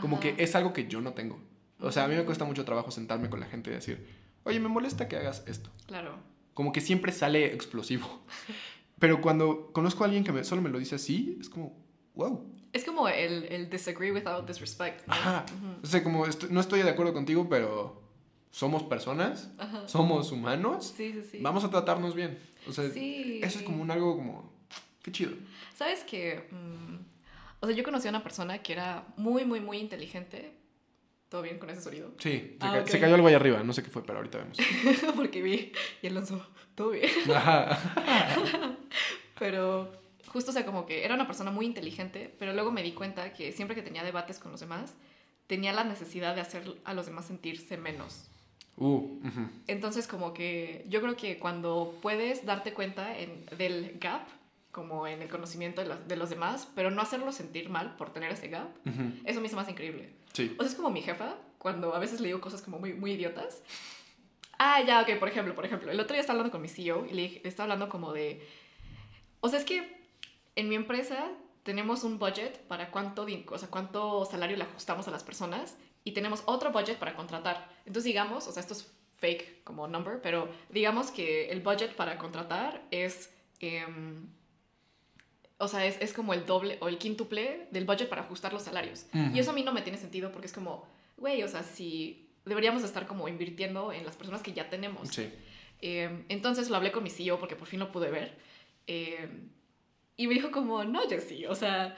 Como 0.00 0.20
que 0.20 0.34
es 0.38 0.54
algo 0.54 0.72
que 0.72 0.86
yo 0.88 1.00
no 1.00 1.12
tengo. 1.14 1.38
O 1.80 1.90
sea, 1.90 2.04
a 2.04 2.08
mí 2.08 2.14
me 2.14 2.24
cuesta 2.24 2.44
mucho 2.44 2.64
trabajo 2.64 2.90
sentarme 2.90 3.28
con 3.30 3.40
la 3.40 3.46
gente 3.46 3.70
y 3.70 3.74
decir, 3.74 4.06
oye, 4.44 4.60
me 4.60 4.68
molesta 4.68 5.08
que 5.08 5.16
hagas 5.16 5.42
esto. 5.46 5.70
Claro. 5.86 6.16
Como 6.54 6.70
que 6.72 6.80
siempre 6.82 7.12
sale 7.12 7.52
explosivo. 7.54 8.06
Pero 8.98 9.20
cuando 9.20 9.72
conozco 9.72 10.04
a 10.04 10.06
alguien 10.06 10.22
que 10.22 10.32
me- 10.32 10.44
solo 10.44 10.60
me 10.62 10.68
lo 10.68 10.78
dice 10.78 10.94
así, 10.96 11.38
es 11.40 11.48
como, 11.48 11.74
wow. 12.14 12.46
Es 12.72 12.84
como 12.84 13.08
el, 13.08 13.44
el 13.44 13.68
disagree 13.70 14.12
without 14.12 14.46
disrespect. 14.46 15.06
¿no? 15.08 15.14
Ajá. 15.14 15.46
O 15.82 15.86
sea, 15.86 16.02
como 16.04 16.26
esto- 16.26 16.46
no 16.50 16.60
estoy 16.60 16.82
de 16.82 16.90
acuerdo 16.90 17.12
contigo, 17.14 17.48
pero 17.48 18.01
somos 18.52 18.84
personas, 18.84 19.50
Ajá. 19.58 19.88
somos 19.88 20.30
humanos, 20.30 20.94
Sí, 20.96 21.12
sí, 21.12 21.22
sí. 21.28 21.38
vamos 21.40 21.64
a 21.64 21.70
tratarnos 21.70 22.14
bien. 22.14 22.38
O 22.68 22.72
sea, 22.72 22.84
eso 22.84 23.58
es 23.58 23.62
como 23.64 23.82
un 23.82 23.90
algo 23.90 24.14
como, 24.16 24.52
qué 25.02 25.10
chido. 25.10 25.32
¿Sabes 25.74 26.04
que 26.04 26.48
O 27.60 27.66
sea, 27.66 27.74
yo 27.74 27.82
conocí 27.82 28.06
a 28.06 28.10
una 28.10 28.22
persona 28.22 28.62
que 28.62 28.72
era 28.74 29.04
muy, 29.16 29.44
muy, 29.44 29.58
muy 29.60 29.78
inteligente. 29.78 30.52
¿Todo 31.28 31.42
bien 31.42 31.58
con 31.58 31.70
ese 31.70 31.80
sonido? 31.80 32.12
Sí, 32.18 32.56
se, 32.60 32.66
Ah, 32.66 32.84
se 32.86 33.00
cayó 33.00 33.14
algo 33.14 33.26
ahí 33.26 33.34
arriba, 33.34 33.62
no 33.64 33.72
sé 33.72 33.82
qué 33.82 33.88
fue, 33.88 34.04
pero 34.04 34.18
ahorita 34.18 34.38
vemos. 34.38 34.58
Porque 35.16 35.40
vi 35.42 35.72
y 36.02 36.06
él 36.06 36.14
lanzó, 36.14 36.46
todo 36.74 36.90
bien. 36.90 37.08
Pero 39.38 39.90
justo, 40.28 40.50
o 40.50 40.54
sea, 40.54 40.64
como 40.66 40.86
que 40.86 41.04
era 41.04 41.14
una 41.14 41.26
persona 41.26 41.50
muy 41.50 41.66
inteligente, 41.66 42.34
pero 42.38 42.52
luego 42.52 42.70
me 42.70 42.82
di 42.82 42.92
cuenta 42.92 43.32
que 43.32 43.52
siempre 43.52 43.74
que 43.74 43.82
tenía 43.82 44.04
debates 44.04 44.38
con 44.38 44.52
los 44.52 44.60
demás, 44.60 44.94
tenía 45.46 45.72
la 45.72 45.84
necesidad 45.84 46.34
de 46.34 46.40
hacer 46.42 46.80
a 46.84 46.94
los 46.94 47.06
demás 47.06 47.26
sentirse 47.26 47.76
menos. 47.76 48.28
Uh. 48.76 49.06
Entonces, 49.66 50.06
como 50.06 50.32
que 50.34 50.84
yo 50.88 51.00
creo 51.02 51.16
que 51.16 51.38
cuando 51.38 51.94
puedes 52.02 52.44
darte 52.44 52.72
cuenta 52.72 53.18
en- 53.18 53.44
del 53.58 53.98
gap, 54.00 54.22
como 54.70 55.06
en 55.06 55.20
el 55.22 55.28
conocimiento 55.28 55.82
de 55.82 55.88
los, 55.88 56.08
de 56.08 56.16
los 56.16 56.30
demás, 56.30 56.66
pero 56.74 56.90
no 56.90 57.02
hacerlo 57.02 57.30
sentir 57.32 57.68
mal 57.68 57.94
por 57.96 58.12
tener 58.12 58.32
ese 58.32 58.48
gap, 58.48 58.68
Ujú. 58.86 59.12
eso 59.24 59.40
me 59.40 59.46
hizo 59.46 59.56
más 59.56 59.68
increíble. 59.68 60.10
Sí. 60.32 60.54
O 60.58 60.62
sea, 60.62 60.70
es 60.70 60.74
como 60.74 60.88
mi 60.90 61.02
jefa, 61.02 61.36
cuando 61.58 61.94
a 61.94 61.98
veces 61.98 62.20
le 62.20 62.28
digo 62.28 62.40
cosas 62.40 62.62
como 62.62 62.78
muy, 62.78 62.94
muy 62.94 63.12
idiotas. 63.12 63.62
Ah, 64.58 64.82
ya, 64.86 65.02
ok, 65.02 65.18
por 65.18 65.28
ejemplo, 65.28 65.54
por 65.54 65.66
ejemplo, 65.66 65.90
el 65.90 66.00
otro 66.00 66.14
día 66.14 66.20
estaba 66.20 66.38
hablando 66.38 66.52
con 66.52 66.62
mi 66.62 66.68
CEO 66.68 67.04
y 67.06 67.12
le, 67.12 67.22
dije- 67.22 67.40
le 67.42 67.48
estaba 67.48 67.64
hablando 67.64 67.88
como 67.90 68.12
de... 68.12 68.46
O 69.40 69.48
sea, 69.48 69.58
es 69.58 69.64
que 69.64 70.00
en 70.56 70.68
mi 70.68 70.74
empresa 70.76 71.28
tenemos 71.64 72.02
un 72.04 72.18
budget 72.18 72.58
para 72.66 72.90
cuánto, 72.90 73.26
o 73.50 73.58
sea, 73.58 73.68
cuánto 73.68 74.24
salario 74.24 74.56
le 74.56 74.64
ajustamos 74.64 75.06
a 75.06 75.10
las 75.10 75.22
personas 75.22 75.76
y 76.04 76.12
tenemos 76.12 76.42
otro 76.46 76.72
budget 76.72 76.98
para 76.98 77.14
contratar. 77.14 77.68
Entonces, 77.86 78.04
digamos, 78.04 78.46
o 78.48 78.52
sea, 78.52 78.60
esto 78.60 78.74
es 78.74 78.92
fake 79.18 79.62
como 79.64 79.86
number, 79.86 80.20
pero 80.20 80.48
digamos 80.68 81.10
que 81.10 81.50
el 81.50 81.60
budget 81.60 81.94
para 81.94 82.18
contratar 82.18 82.82
es... 82.90 83.32
em, 83.60 84.26
o 85.58 85.68
sea, 85.68 85.86
es, 85.86 85.96
es 86.00 86.12
como 86.12 86.34
el 86.34 86.44
doble 86.44 86.76
o 86.80 86.88
el 86.88 86.98
quíntuple 86.98 87.68
del 87.70 87.84
budget 87.84 88.08
para 88.08 88.22
ajustar 88.22 88.52
los 88.52 88.62
salarios. 88.62 89.06
Ujú. 89.14 89.36
Y 89.36 89.38
eso 89.38 89.52
a 89.52 89.54
mí 89.54 89.62
no 89.62 89.72
me 89.72 89.82
tiene 89.82 89.96
sentido 89.96 90.32
porque 90.32 90.48
es 90.48 90.52
como, 90.52 90.84
güey, 91.16 91.40
o 91.44 91.48
sea, 91.48 91.62
si 91.62 92.28
deberíamos 92.44 92.82
estar 92.82 93.06
como 93.06 93.28
invirtiendo 93.28 93.92
en 93.92 94.04
las 94.04 94.16
personas 94.16 94.42
que 94.42 94.52
ya 94.52 94.68
tenemos. 94.68 95.08
Sí. 95.10 95.32
Eh, 95.80 96.24
entonces 96.28 96.68
lo 96.68 96.76
hablé 96.76 96.90
con 96.90 97.04
mi 97.04 97.10
CEO 97.10 97.38
porque 97.38 97.56
por 97.56 97.68
fin 97.68 97.78
lo 97.78 97.92
pude 97.92 98.10
ver. 98.10 98.36
Eh, 98.88 99.28
y 100.16 100.26
me 100.26 100.34
dijo 100.34 100.50
como, 100.50 100.84
no, 100.84 101.08
Jessie, 101.08 101.46
o 101.46 101.54
sea, 101.54 101.96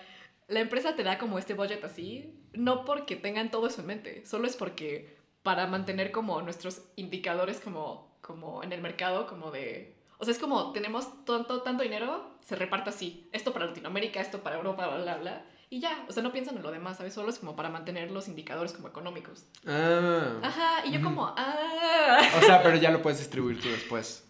la 0.49 0.61
empresa 0.61 0.95
te 0.95 1.03
da 1.03 1.19
como 1.19 1.39
este 1.39 1.55
budget 1.55 1.83
así, 1.85 2.35
no 2.57 2.85
porque 2.85 3.17
tengan 3.17 3.51
todo 3.51 3.67
eso 3.67 3.81
en 3.81 3.87
mente, 3.87 4.27
solo 4.27 4.47
es 4.47 4.57
porque 4.57 5.17
para 5.43 5.67
mantener 5.67 6.11
como 6.11 6.41
nuestros 6.43 6.83
indicadores 6.97 7.61
como, 7.61 8.17
como 8.21 8.63
en 8.63 8.73
el 8.73 8.81
mercado, 8.81 9.27
como 9.27 9.51
de... 9.51 9.95
O 10.19 10.25
sea, 10.25 10.33
es 10.33 10.39
como 10.39 10.73
tenemos 10.73 11.25
tanto, 11.25 11.63
tanto 11.63 11.83
dinero, 11.83 12.31
se 12.41 12.57
reparte 12.57 12.91
así. 12.91 13.29
Esto 13.33 13.53
para 13.53 13.67
Latinoamérica, 13.67 14.21
esto 14.21 14.43
para 14.43 14.57
Europa, 14.57 14.87
bla, 14.87 15.03
bla, 15.03 15.17
bla. 15.17 15.47
Y 15.69 15.81
ya, 15.81 16.05
o 16.09 16.13
sea, 16.13 16.23
no 16.23 16.33
piensan 16.33 16.57
en 16.57 16.63
lo 16.63 16.71
demás, 16.71 16.99
¿sabes? 16.99 17.13
Solo 17.13 17.31
es 17.31 17.39
como 17.39 17.57
para 17.57 17.69
mantener 17.69 18.11
los 18.11 18.29
indicadores 18.29 18.73
como 18.73 18.89
económicos. 18.89 19.45
Ah. 19.67 20.39
Ajá, 20.43 20.87
y 20.87 20.93
yo 20.93 21.03
como, 21.03 21.27
ah. 21.37 22.21
O 22.39 22.43
sea, 22.43 22.63
pero 22.63 22.77
ya 22.77 22.91
lo 22.91 23.03
puedes 23.03 23.19
distribuir 23.19 23.61
tú 23.61 23.69
después. 23.69 24.24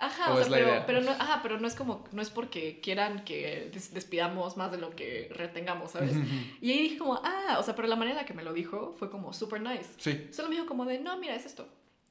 Ajá, 0.00 0.32
¿O 0.32 0.36
sea, 0.42 0.48
pero, 0.48 0.84
pero 0.86 1.00
no, 1.02 1.10
ajá, 1.12 1.40
pero 1.42 1.58
no 1.60 1.66
es 1.68 1.74
como, 1.74 2.04
no 2.12 2.20
es 2.20 2.30
porque 2.30 2.80
quieran 2.80 3.24
que 3.24 3.70
des- 3.72 3.94
despidamos 3.94 4.56
más 4.56 4.70
de 4.72 4.78
lo 4.78 4.90
que 4.96 5.30
retengamos, 5.34 5.92
¿sabes? 5.92 6.12
Y 6.60 6.72
ahí 6.72 6.78
dije 6.82 6.98
como, 6.98 7.20
ah, 7.22 7.56
o 7.58 7.62
sea, 7.62 7.74
pero 7.76 7.86
la 7.88 7.96
manera 7.96 8.16
en 8.16 8.22
la 8.22 8.26
que 8.26 8.34
me 8.34 8.42
lo 8.42 8.52
dijo 8.52 8.94
fue 8.98 9.10
como 9.10 9.32
super 9.32 9.60
nice. 9.60 9.90
Sí. 9.98 10.28
Solo 10.32 10.48
me 10.48 10.56
dijo 10.56 10.66
como 10.66 10.84
de, 10.84 10.98
no, 10.98 11.16
mira, 11.18 11.34
es 11.36 11.46
esto. 11.46 11.68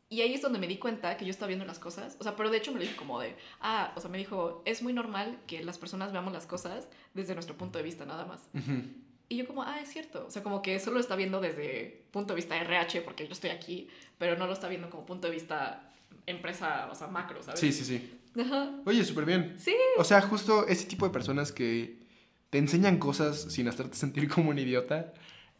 Y 0.09 0.21
ahí 0.21 0.33
es 0.35 0.41
donde 0.41 0.59
me 0.59 0.67
di 0.67 0.77
cuenta 0.77 1.17
que 1.17 1.25
yo 1.25 1.31
estaba 1.31 1.47
viendo 1.47 1.65
las 1.65 1.79
cosas. 1.79 2.15
O 2.19 2.23
sea, 2.23 2.35
pero 2.35 2.49
de 2.51 2.57
hecho 2.57 2.71
me 2.71 2.79
lo 2.79 2.85
dijo 2.85 2.97
como 2.97 3.19
de, 3.19 3.35
ah, 3.61 3.91
o 3.95 3.99
sea, 3.99 4.09
me 4.11 4.17
dijo, 4.19 4.61
es 4.65 4.83
muy 4.83 4.93
normal 4.93 5.39
que 5.47 5.63
las 5.63 5.77
personas 5.79 6.11
veamos 6.11 6.31
las 6.33 6.45
cosas 6.45 6.87
desde 7.15 7.33
nuestro 7.33 7.57
punto 7.57 7.79
de 7.79 7.83
vista 7.83 8.05
nada 8.05 8.25
más. 8.25 8.47
Y 9.29 9.37
yo 9.37 9.47
como, 9.47 9.63
ah, 9.63 9.79
es 9.81 9.89
cierto. 9.89 10.25
O 10.27 10.29
sea, 10.29 10.43
como 10.43 10.61
que 10.61 10.79
solo 10.79 10.95
lo 10.95 10.99
está 10.99 11.15
viendo 11.15 11.41
desde 11.41 12.05
punto 12.11 12.33
de 12.33 12.35
vista 12.35 12.55
RH 12.57 13.01
porque 13.01 13.25
yo 13.25 13.33
estoy 13.33 13.49
aquí, 13.49 13.87
pero 14.19 14.37
no 14.37 14.45
lo 14.45 14.53
está 14.53 14.67
viendo 14.67 14.89
como 14.91 15.05
punto 15.05 15.27
de 15.27 15.33
vista 15.33 15.89
empresa, 16.25 16.87
o 16.91 16.95
sea, 16.95 17.07
macro, 17.07 17.41
¿sabes? 17.43 17.59
Sí, 17.59 17.71
sí, 17.71 17.83
sí. 17.85 18.19
Ajá. 18.39 18.71
Oye, 18.85 19.03
súper 19.05 19.25
bien. 19.25 19.55
Sí. 19.57 19.75
O 19.97 20.03
sea, 20.03 20.21
justo 20.21 20.67
ese 20.67 20.85
tipo 20.85 21.05
de 21.05 21.11
personas 21.13 21.51
que 21.51 21.99
te 22.49 22.57
enseñan 22.57 22.97
cosas 22.97 23.41
sin 23.49 23.67
hacerte 23.67 23.95
sentir 23.95 24.27
como 24.29 24.49
un 24.49 24.59
idiota 24.59 25.13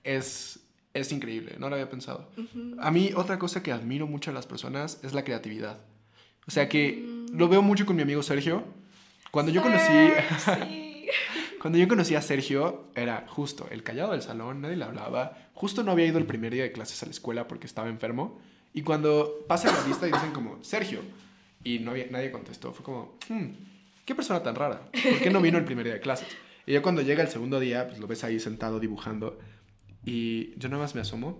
es, 0.03 0.59
es 0.93 1.11
increíble. 1.11 1.55
No 1.59 1.69
lo 1.69 1.75
había 1.75 1.89
pensado. 1.89 2.29
A 2.79 2.91
mí 2.91 3.11
otra 3.15 3.37
cosa 3.39 3.61
que 3.63 3.71
admiro 3.71 4.07
mucho 4.07 4.31
a 4.31 4.33
las 4.33 4.45
personas 4.47 4.99
es 5.03 5.13
la 5.13 5.23
creatividad. 5.23 5.79
O 6.47 6.51
sea 6.51 6.67
que 6.69 7.03
Mm. 7.05 7.37
lo 7.37 7.47
veo 7.47 7.61
mucho 7.61 7.85
con 7.85 7.95
mi 7.95 8.01
amigo 8.01 8.21
Sergio. 8.23 8.63
Cuando 9.31 9.51
yo 9.51 9.61
conocí... 9.61 9.83
Sí. 10.39 10.89
Cuando 11.61 11.79
yo 11.79 11.87
conocí 11.87 12.13
a 12.15 12.21
Sergio, 12.21 12.87
era 12.93 13.25
justo 13.29 13.67
el 13.71 13.83
callado 13.83 14.11
del 14.11 14.21
salón, 14.21 14.61
nadie 14.61 14.75
le 14.75 14.83
hablaba. 14.83 15.37
Justo 15.53 15.81
no 15.81 15.91
había 15.91 16.05
ido 16.05 16.17
el 16.17 16.25
primer 16.25 16.53
día 16.53 16.63
de 16.63 16.73
clases 16.73 17.01
a 17.03 17.05
la 17.05 17.11
escuela 17.13 17.47
porque 17.47 17.67
estaba 17.67 17.87
enfermo. 17.87 18.41
Y 18.73 18.81
cuando 18.81 19.45
pasa 19.47 19.71
la 19.71 19.87
lista 19.87 20.07
y 20.07 20.11
dicen 20.11 20.31
como, 20.31 20.63
Sergio, 20.63 21.01
y 21.63 21.79
no 21.79 21.91
había, 21.91 22.07
nadie 22.09 22.31
contestó, 22.31 22.73
fue 22.73 22.83
como, 22.83 23.17
"Hmm, 23.29 23.51
qué 24.05 24.15
persona 24.15 24.41
tan 24.43 24.55
rara. 24.55 24.89
¿Por 24.91 25.19
qué 25.19 25.29
no 25.29 25.41
vino 25.41 25.57
el 25.57 25.65
primer 25.65 25.85
día 25.85 25.93
de 25.93 25.99
clases? 25.99 26.27
Y 26.65 26.73
ya 26.73 26.81
cuando 26.81 27.01
llega 27.01 27.21
el 27.23 27.29
segundo 27.29 27.59
día, 27.59 27.87
pues 27.87 27.99
lo 27.99 28.07
ves 28.07 28.23
ahí 28.23 28.39
sentado 28.39 28.79
dibujando. 28.79 29.37
Y 30.05 30.57
yo 30.59 30.69
nada 30.69 30.81
más 30.83 30.95
me 30.95 31.01
asomo 31.01 31.39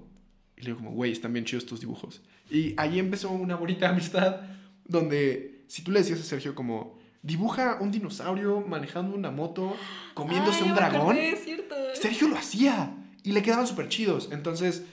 y 0.56 0.62
le 0.62 0.66
digo 0.68 0.78
como, 0.78 0.92
güey, 0.92 1.12
están 1.12 1.34
bien 1.34 1.46
chidos 1.46 1.66
tus 1.66 1.80
dibujos. 1.80 2.22
Y 2.50 2.74
ahí 2.78 3.00
empezó 3.00 3.32
una 3.32 3.56
bonita 3.56 3.90
amistad 3.90 4.42
donde 4.86 5.64
si 5.68 5.82
tú 5.82 5.92
le 5.92 6.00
decías 6.00 6.20
a 6.20 6.24
Sergio 6.24 6.54
como, 6.56 7.00
dibuja 7.22 7.78
un 7.80 7.90
dinosaurio 7.92 8.62
manejando 8.62 9.16
una 9.16 9.32
moto, 9.32 9.76
comiéndose 10.14 10.64
Ay, 10.64 10.70
un 10.70 10.76
dragón, 10.76 11.02
acordé, 11.02 11.30
es 11.30 11.44
cierto. 11.44 11.76
Sergio 11.96 12.28
lo 12.28 12.38
hacía 12.38 12.94
y 13.24 13.32
le 13.32 13.42
quedaban 13.42 13.66
súper 13.66 13.88
chidos. 13.88 14.30
Entonces, 14.32 14.84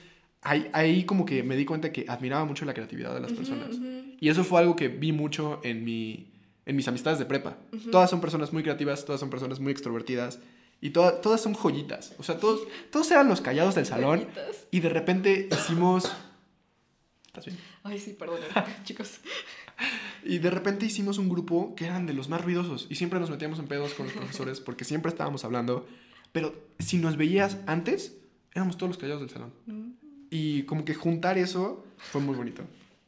ahí, 0.43 0.69
ahí 0.73 1.05
como 1.05 1.25
que 1.25 1.43
me 1.43 1.57
di 1.57 1.65
cuenta 1.65 1.93
que 1.93 2.05
admiraba 2.09 2.45
mucho 2.45 2.65
la 2.65 2.75
creatividad 2.75 3.15
de 3.15 3.21
las 3.21 3.31
Ujú, 3.33 3.39
personas. 3.41 3.77
ujú. 3.77 4.15
Y 4.21 4.29
eso 4.29 4.45
fue 4.45 4.61
algo 4.61 4.77
que 4.77 4.89
vi 4.89 5.13
mucho 5.13 5.61
en, 5.65 5.85
mi, 5.85 6.31
en 6.67 6.77
mis 6.77 6.87
amistades 6.89 7.19
de 7.19 7.25
prepa. 7.27 7.57
Todas 7.91 8.11
son 8.11 8.21
personas 8.21 8.53
muy 8.53 8.63
creativas, 8.63 9.05
todas 9.05 9.21
son 9.21 9.31
personas 9.31 9.61
muy 9.61 9.73
extrovertidas 9.73 10.39
y 10.81 10.91
toda- 10.91 11.21
todas 11.21 11.41
son 11.41 11.55
joyitas. 11.55 12.15
O 12.19 12.23
sea, 12.23 12.39
todos, 12.39 12.61
todos 12.91 13.11
eran 13.11 13.29
los 13.29 13.41
callados 13.41 13.75
del 13.75 13.87
salón 13.87 14.21
Joyitas. 14.21 14.67
y 14.71 14.81
de 14.81 14.89
repente 14.89 15.49
hicimos... 15.53 16.11
¿Estás 17.27 17.45
bien? 17.47 17.59
Ay, 17.85 17.99
sí, 18.01 18.17
perdón, 18.19 18.41
chicos. 18.85 19.21
Y 20.25 20.39
de 20.39 20.51
repente 20.51 20.85
hicimos 20.85 21.17
un 21.19 21.29
grupo 21.29 21.75
que 21.75 21.87
eran 21.87 22.05
de 22.07 22.13
los 22.13 22.29
más 22.29 22.43
ruidosos 22.45 22.87
y 22.91 22.97
siempre 22.97 23.21
nos 23.21 23.31
metíamos 23.31 23.59
en 23.59 23.67
pedos 23.69 23.95
con 23.95 24.07
los 24.07 24.15
profesores 24.15 24.61
porque 24.61 24.85
siempre 24.85 25.11
estábamos 25.11 25.45
hablando. 25.45 25.87
Pero 26.33 26.55
si 26.79 26.99
nos 26.99 27.17
veías 27.17 27.57
antes, 27.67 28.17
éramos 28.55 28.77
todos 28.77 28.91
los 28.91 28.99
callados 28.99 29.21
del 29.23 29.31
salón. 29.31 29.53
Y 30.31 30.63
como 30.65 30.85
que 30.85 30.95
juntar 30.95 31.39
eso 31.39 31.85
fue 31.99 32.21
muy 32.21 32.37
bonito. 32.37 32.63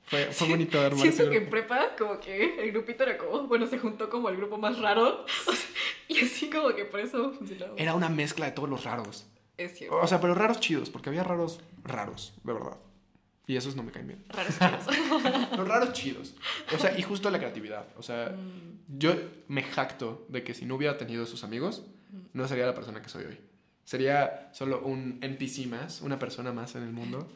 Fue, 0.05 0.27
fue 0.27 0.49
bonito 0.49 0.79
armar 0.81 1.01
Siento 1.01 1.31
que 1.31 1.39
en 1.39 1.49
prepa, 1.49 1.97
como 1.97 2.21
que 2.21 2.63
el 2.63 2.73
grupito 2.73 3.05
era 3.05 3.17
como, 3.17 3.47
bueno, 3.47 3.67
se 3.67 3.79
juntó 3.79 4.11
como 4.11 4.29
el 4.29 4.37
grupo 4.37 4.59
más 4.59 4.79
raro. 4.79 5.25
o 5.47 5.53
sea, 5.53 5.69
y 6.09 6.21
así 6.21 6.51
como 6.51 6.75
que 6.75 6.85
por 6.85 7.01
eso 7.01 7.33
funcionaba. 7.33 7.75
Era 7.77 7.95
una 7.95 8.09
mezcla 8.09 8.47
de 8.47 8.53
todos 8.53 8.69
los 8.69 8.85
raros. 8.85 9.27
Es 9.57 9.79
cierto. 9.79 9.97
O 9.97 10.07
sea, 10.07 10.21
pero 10.21 10.35
raros 10.35 10.61
chidos, 10.61 10.91
porque 10.91 11.09
había 11.09 11.23
raros 11.25 11.61
raros, 11.85 12.35
de 12.43 12.53
verdad. 12.53 12.77
Y 13.47 13.57
esos 13.57 13.77
no 13.77 13.83
me 13.83 13.93
caen 13.93 14.09
bien. 14.09 14.25
Raros 14.29 14.59
chidos. 14.87 15.57
Los 15.57 15.69
raros 15.69 15.93
chidos. 15.93 16.35
O 16.75 16.79
sea, 16.79 16.99
y 16.99 17.03
justo 17.03 17.31
la 17.31 17.39
creatividad. 17.39 17.87
O 17.97 18.03
sea, 18.03 18.31
Mm, 18.31 18.99
yo 18.99 19.15
me 19.49 19.63
jacto 19.63 20.27
de 20.29 20.43
que 20.43 20.55
si 20.55 20.67
no 20.67 20.75
hubiera 20.77 20.99
tenido 20.99 21.25
esos 21.25 21.45
amigos, 21.45 21.85
no 22.33 22.47
sería 22.47 22.67
la 22.67 22.75
persona 22.75 23.01
que 23.01 23.09
soy 23.09 23.25
hoy. 23.25 23.39
Sería 23.85 24.51
solo 24.53 24.83
un 24.83 25.19
NPC 25.21 25.67
más, 25.67 26.03
una 26.03 26.19
persona 26.19 26.53
más 26.53 26.75
en 26.75 26.83
el 26.83 26.93
mundo. 26.93 27.29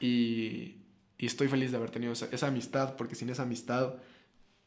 Y, 0.00 0.76
y 1.18 1.26
estoy 1.26 1.48
feliz 1.48 1.70
de 1.70 1.76
haber 1.76 1.90
tenido 1.90 2.12
esa, 2.12 2.28
esa 2.32 2.48
amistad, 2.48 2.96
porque 2.96 3.14
sin 3.14 3.30
esa 3.30 3.44
amistad 3.44 3.94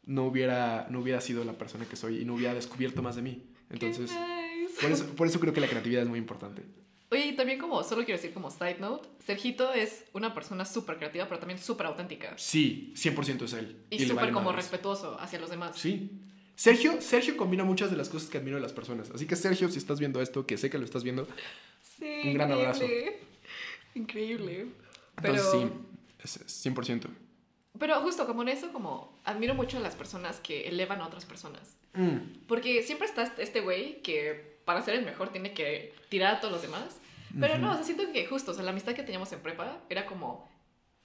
no 0.07 0.25
hubiera, 0.25 0.87
no 0.89 1.01
hubiera 1.01 1.21
sido 1.21 1.43
la 1.43 1.53
persona 1.53 1.85
que 1.85 1.95
soy 1.95 2.21
y 2.21 2.25
no 2.25 2.35
hubiera 2.35 2.53
descubierto 2.53 3.03
más 3.03 3.15
de 3.15 3.21
mí. 3.21 3.43
Entonces, 3.69 4.11
nice. 4.11 4.81
por 4.81 4.91
eso, 4.91 5.05
por 5.15 5.27
eso 5.27 5.39
creo 5.39 5.53
que 5.53 5.61
la 5.61 5.67
creatividad 5.67 6.03
es 6.03 6.09
muy 6.09 6.17
importante. 6.17 6.63
Oye, 7.09 7.27
y 7.27 7.35
también 7.35 7.59
como, 7.59 7.83
solo 7.83 8.03
quiero 8.03 8.17
decir 8.19 8.33
como 8.33 8.49
side 8.49 8.77
note, 8.79 9.07
Sergito 9.25 9.73
es 9.73 10.05
una 10.13 10.33
persona 10.33 10.65
súper 10.65 10.97
creativa, 10.97 11.25
pero 11.27 11.39
también 11.39 11.59
súper 11.59 11.85
auténtica. 11.85 12.33
Sí, 12.37 12.93
100% 12.95 13.43
es 13.43 13.53
él. 13.53 13.85
Y, 13.89 13.99
le 13.99 14.03
súper 14.03 14.15
vale 14.15 14.33
como 14.33 14.45
madres. 14.45 14.65
respetuoso 14.65 15.19
hacia 15.19 15.39
los 15.39 15.49
demás. 15.49 15.77
Sí. 15.77 16.11
Sergio, 16.57 16.99
Sergio 17.01 17.37
combina 17.37 17.63
muchas 17.63 17.91
de 17.91 17.97
las 17.97 18.09
cosas 18.09 18.29
que 18.29 18.37
admiro 18.39 18.57
de 18.57 18.61
las 18.63 18.73
personas. 18.73 19.09
Así 19.11 19.25
que 19.27 19.35
Sergio, 19.35 19.69
si 19.69 19.77
estás 19.77 19.99
viendo 19.99 20.21
esto, 20.21 20.45
que 20.45 20.57
sé 20.57 20.69
que 20.69 20.77
lo 20.79 20.85
estás 20.85 21.03
viendo, 21.03 21.27
Sí, 21.99 22.21
Un 22.25 22.33
gran 22.33 22.51
abrazo. 22.51 22.83
increíble. 22.83 23.19
Increíble. 23.95 24.67
entonces 25.17 25.45
Pero, 25.47 25.51
sí, 25.51 25.69
es 26.23 26.37
es 26.37 26.65
100%. 26.65 27.07
pero 27.79 28.01
justo 28.01 28.25
como 28.27 28.41
en 28.41 28.49
eso, 28.49 28.71
como 28.73 29.17
admiro 29.23 29.53
mucho 29.55 29.77
a 29.77 29.79
las 29.81 29.95
personas 29.95 30.39
que 30.39 30.67
elevan 30.67 30.99
a 31.01 31.07
otras 31.07 31.25
personas. 31.25 31.75
Mm, 31.93 32.17
Porque 32.47 32.83
siempre 32.83 33.07
está 33.07 33.33
este 33.37 33.61
güey 33.61 34.01
que 34.01 34.57
para 34.65 34.81
ser 34.81 34.95
el 34.95 35.05
mejor 35.05 35.29
tiene 35.29 35.53
que 35.53 35.93
tirar 36.09 36.35
a 36.35 36.39
todos 36.39 36.51
los 36.53 36.61
demás. 36.61 36.99
Pero 37.39 37.57
no, 37.57 37.71
o 37.71 37.75
sea, 37.75 37.83
siento 37.83 38.11
que 38.11 38.25
justo, 38.25 38.51
o 38.51 38.53
sea, 38.53 38.63
la 38.63 38.71
amistad 38.71 38.93
que 38.93 39.03
teníamos 39.03 39.31
en 39.31 39.39
prepa 39.41 39.79
era 39.89 40.05
como 40.05 40.49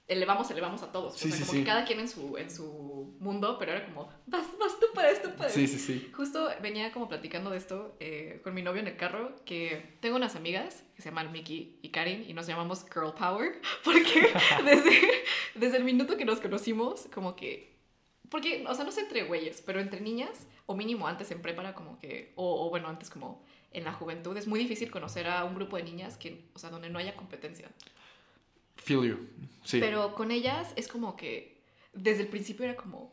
elevamos, 0.09 0.51
elevamos 0.51 0.83
a 0.83 0.93
todos. 0.93 1.17
Sí, 1.17 1.29
o 1.29 1.31
sea, 1.31 1.39
sí, 1.39 1.45
como 1.45 1.53
sí. 1.53 1.59
que 1.61 1.65
cada 1.65 1.85
quien 1.85 2.01
en 2.01 2.09
su, 2.09 2.37
en 2.37 2.51
su 2.51 3.17
mundo, 3.19 3.57
pero 3.59 3.73
era 3.73 3.85
como, 3.87 4.09
vas, 4.27 4.47
vas 4.59 4.79
tú 4.79 4.87
para 4.95 5.11
esto, 5.11 5.35
para 5.37 5.51
Sí, 5.51 5.67
sí, 5.67 5.79
sí. 5.79 6.11
Justo 6.15 6.49
venía 6.61 6.93
como 6.93 7.09
platicando 7.09 7.51
de 7.51 7.59
esto 7.59 7.97
eh, 8.01 8.41
con 8.43 8.55
mi 8.55 8.63
novio 8.63 8.81
en 8.81 8.89
el 8.89 8.97
carro, 8.97 9.37
que 9.45 9.97
tengo 10.01 10.17
unas 10.17 10.37
amigas 10.37 10.85
que 10.97 11.03
se 11.03 11.09
llaman 11.09 11.33
Mickey 11.33 11.79
y 11.83 11.91
Karin 11.91 12.25
y 12.29 12.35
nos 12.35 12.47
llamamos 12.47 12.85
Girl 12.93 13.15
Power, 13.15 13.61
porque 13.85 14.33
desde, 14.65 15.01
desde 15.55 15.77
el 15.77 15.85
minuto 15.85 16.17
que 16.17 16.25
nos 16.25 16.41
conocimos, 16.41 17.09
como 17.13 17.37
que... 17.37 17.73
Porque, 18.29 18.65
o 18.67 18.75
sea, 18.75 18.85
no 18.87 18.93
sé 18.93 19.03
entre 19.03 19.25
güeyes, 19.25 19.61
pero 19.61 19.79
entre 19.79 20.01
niñas, 20.01 20.47
o 20.65 20.75
mínimo 20.75 21.07
antes 21.07 21.31
en 21.31 21.43
prepara, 21.43 21.75
como 21.75 21.99
que, 21.99 22.33
o, 22.35 22.67
o 22.67 22.71
bueno, 22.71 22.89
antes 22.89 23.11
como 23.11 23.45
en 23.73 23.85
la 23.85 23.93
juventud, 23.93 24.35
es 24.37 24.47
muy 24.47 24.59
difícil 24.59 24.91
conocer 24.91 25.27
a 25.27 25.45
un 25.45 25.55
grupo 25.55 25.77
de 25.77 25.83
niñas 25.83 26.17
que, 26.17 26.47
o 26.55 26.59
sea, 26.59 26.71
donde 26.71 26.89
no 26.89 26.99
haya 26.99 27.15
competencia. 27.15 27.71
Feel 28.77 29.05
you. 29.05 29.29
Sí. 29.65 29.79
Pero 29.81 30.15
con 30.15 30.31
ellas 30.31 30.73
es 30.77 30.89
como 30.89 31.17
que 31.17 31.61
desde 31.93 32.23
el 32.23 32.29
principio 32.29 32.65
era 32.65 32.77
como 32.77 33.13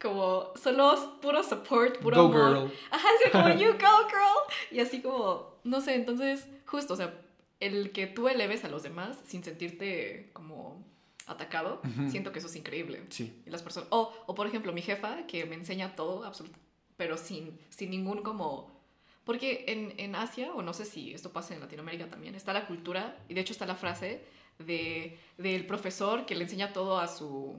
como 0.00 0.52
solo 0.56 1.18
puro 1.20 1.42
support, 1.44 1.98
puro 1.98 2.16
Go 2.28 2.34
amor. 2.34 2.68
girl. 2.68 2.78
Ajá, 2.90 3.08
sí, 3.22 3.30
como 3.30 3.48
you 3.50 3.72
go 3.72 3.78
girl. 4.08 4.70
Y 4.70 4.80
así 4.80 5.02
como, 5.02 5.58
no 5.62 5.80
sé, 5.82 5.94
entonces, 5.94 6.46
justo, 6.66 6.94
o 6.94 6.96
sea, 6.96 7.20
el 7.60 7.92
que 7.92 8.06
tú 8.06 8.28
eleves 8.28 8.64
a 8.64 8.68
los 8.70 8.82
demás 8.82 9.18
sin 9.26 9.44
sentirte 9.44 10.30
como 10.32 10.82
atacado, 11.26 11.82
Ujú. 11.84 12.08
siento 12.10 12.32
que 12.32 12.38
eso 12.38 12.48
es 12.48 12.56
increíble. 12.56 13.02
Sí. 13.10 13.42
Y 13.46 13.50
las 13.50 13.62
personas, 13.62 13.88
o, 13.92 14.10
o 14.26 14.34
por 14.34 14.46
ejemplo, 14.46 14.72
mi 14.72 14.80
jefa 14.80 15.26
que 15.26 15.44
me 15.44 15.54
enseña 15.54 15.94
todo, 15.94 16.24
absolut- 16.24 16.56
pero 16.96 17.18
sin, 17.18 17.58
sin 17.68 17.90
ningún 17.90 18.22
como... 18.22 18.80
Porque 19.24 19.66
en, 19.68 19.92
en 19.98 20.14
Asia, 20.16 20.50
o 20.54 20.62
no 20.62 20.72
sé 20.72 20.86
si 20.86 21.12
esto 21.12 21.30
pasa 21.30 21.54
en 21.54 21.60
Latinoamérica 21.60 22.08
también, 22.08 22.34
está 22.34 22.54
la 22.54 22.66
cultura, 22.66 23.18
y 23.28 23.34
de 23.34 23.42
hecho 23.42 23.52
está 23.52 23.66
la 23.66 23.76
frase 23.76 24.24
de, 24.66 25.18
del 25.38 25.66
profesor 25.66 26.26
que 26.26 26.34
le 26.34 26.44
enseña 26.44 26.72
todo 26.72 26.98
a 26.98 27.08
su, 27.08 27.54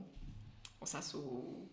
o 0.78 0.86
sea, 0.86 1.02
su 1.02 1.68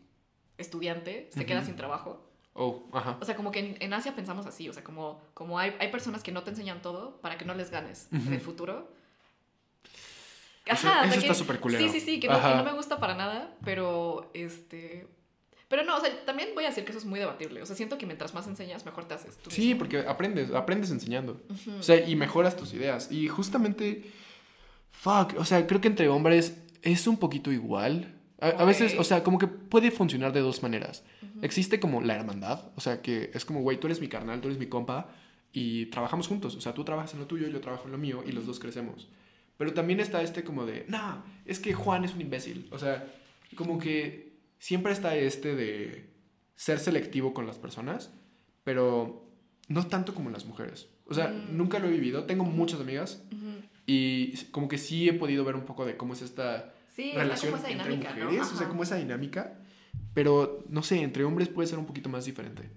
estudiante, 0.57 1.29
se 1.33 1.45
queda 1.45 1.63
sin 1.63 1.75
trabajo. 1.75 2.25
Oh, 2.53 2.89
ajá. 2.93 3.17
O 3.21 3.25
sea, 3.25 3.35
como 3.35 3.51
que 3.51 3.59
en, 3.59 3.77
en 3.79 3.93
Asia 3.93 4.15
pensamos 4.15 4.45
así, 4.45 4.67
o 4.67 4.73
sea, 4.73 4.83
como, 4.83 5.21
como 5.33 5.57
hay, 5.59 5.73
hay 5.79 5.89
personas 5.91 6.23
que 6.23 6.31
no 6.31 6.43
te 6.43 6.49
enseñan 6.49 6.81
todo 6.81 7.21
para 7.21 7.37
que 7.37 7.45
no 7.45 7.53
les 7.53 7.69
ganes 7.71 8.07
en 8.11 8.21
Ujú. 8.21 8.33
el 8.33 8.41
futuro. 8.41 8.91
Eso- 10.65 10.87
Ajá, 10.87 11.05
eso 11.05 11.13
que- 11.13 11.19
está 11.19 11.33
súper 11.33 11.59
culero. 11.59 11.81
Sí, 11.83 11.89
sí, 11.89 11.99
sí, 11.99 12.19
que 12.19 12.27
no, 12.27 12.35
que 12.41 12.55
no 12.55 12.63
me 12.63 12.73
gusta 12.73 12.99
para 12.99 13.15
nada, 13.15 13.55
pero 13.63 14.29
este... 14.33 15.07
Pero 15.67 15.83
no, 15.83 15.97
o 15.97 16.01
sea, 16.01 16.25
también 16.25 16.49
voy 16.55 16.65
a 16.65 16.69
decir 16.69 16.83
que 16.83 16.89
eso 16.91 16.97
es 16.99 17.05
muy 17.05 17.19
debatible. 17.19 17.61
O 17.61 17.65
sea, 17.65 17.75
siento 17.75 17.97
que 17.99 18.07
mientras 18.07 18.33
más 18.33 18.47
enseñas, 18.47 18.85
mejor 18.85 19.05
te 19.05 19.13
haces 19.13 19.37
tú 19.37 19.51
Sí, 19.51 19.61
mismo. 19.67 19.79
porque 19.79 19.99
aprendes, 19.99 20.51
aprendes 20.51 20.89
enseñando. 20.89 21.39
O 21.79 21.83
sea, 21.83 22.07
y 22.07 22.15
mejoras 22.15 22.55
tus 22.55 22.73
ideas. 22.73 23.11
Y 23.11 23.27
justamente, 23.27 24.11
fuck, 24.91 25.35
o 25.37 25.45
sea, 25.45 25.65
creo 25.67 25.81
que 25.81 25.87
entre 25.87 26.07
hombres 26.09 26.61
es 26.81 27.07
un 27.07 27.17
poquito 27.17 27.51
igual. 27.51 28.15
A, 28.41 28.47
a 28.49 28.65
veces, 28.65 28.95
o 28.97 29.03
sea, 29.03 29.23
como 29.23 29.37
que 29.37 29.47
puede 29.47 29.91
funcionar 29.91 30.31
de 30.33 30.39
dos 30.39 30.63
maneras. 30.63 31.03
Existe 31.41 31.79
como 31.79 32.01
la 32.01 32.15
hermandad, 32.15 32.71
o 32.75 32.81
sea, 32.81 33.01
que 33.01 33.31
es 33.33 33.43
como, 33.45 33.61
güey, 33.61 33.79
tú 33.79 33.87
eres 33.87 33.99
mi 34.01 34.07
carnal, 34.07 34.39
tú 34.41 34.47
eres 34.47 34.59
mi 34.59 34.67
compa, 34.67 35.09
y 35.51 35.87
trabajamos 35.87 36.27
juntos. 36.27 36.55
O 36.55 36.61
sea, 36.61 36.73
tú 36.73 36.83
trabajas 36.83 37.13
en 37.13 37.19
lo 37.19 37.27
tuyo, 37.27 37.47
yo 37.47 37.59
trabajo 37.61 37.85
en 37.85 37.91
lo 37.91 37.97
mío, 37.97 38.23
y 38.25 38.31
los 38.31 38.45
dos 38.45 38.59
crecemos. 38.59 39.09
Pero 39.57 39.73
también 39.73 39.99
está 39.99 40.21
este 40.21 40.43
como 40.43 40.65
de, 40.65 40.85
no, 40.87 41.21
es 41.45 41.59
que 41.59 41.73
Juan 41.73 42.05
es 42.05 42.13
un 42.13 42.21
imbécil. 42.21 42.67
O 42.71 42.79
sea, 42.79 43.05
como 43.55 43.77
que 43.77 44.37
siempre 44.57 44.93
está 44.93 45.15
este 45.17 45.55
de 45.55 46.09
ser 46.55 46.79
selectivo 46.79 47.33
con 47.33 47.45
las 47.45 47.57
personas, 47.57 48.11
pero 48.63 49.25
no 49.67 49.85
tanto 49.87 50.13
como 50.13 50.29
las 50.29 50.45
mujeres. 50.45 50.87
O 51.07 51.13
sea, 51.13 51.27
Mm. 51.27 51.57
nunca 51.57 51.79
lo 51.79 51.87
he 51.87 51.91
vivido. 51.91 52.23
Tengo 52.25 52.45
muchas 52.45 52.79
amigas. 52.79 53.21
Y 53.91 54.37
como 54.51 54.67
que 54.67 54.77
sí 54.77 55.09
he 55.09 55.13
podido 55.13 55.43
ver 55.43 55.55
un 55.55 55.65
poco 55.65 55.85
de 55.85 55.97
cómo 55.97 56.13
es 56.13 56.21
esta 56.21 56.73
Sí, 56.95 57.11
relación 57.13 57.53
como 57.53 57.63
esa 57.63 57.71
entre 57.71 57.89
dinámica, 57.89 58.15
¿no? 58.15 58.25
mujeres, 58.25 58.51
o 58.51 58.55
sea, 58.57 58.67
como 58.67 58.83
esa 58.83 58.97
dinámica, 58.97 59.57
pero 60.13 60.63
no 60.69 60.83
sé, 60.83 61.01
entre 61.01 61.23
hombres 61.23 61.47
puede 61.47 61.67
ser 61.67 61.79
un 61.79 61.85
poquito 61.85 62.09
más 62.09 62.25
diferente 62.25 62.69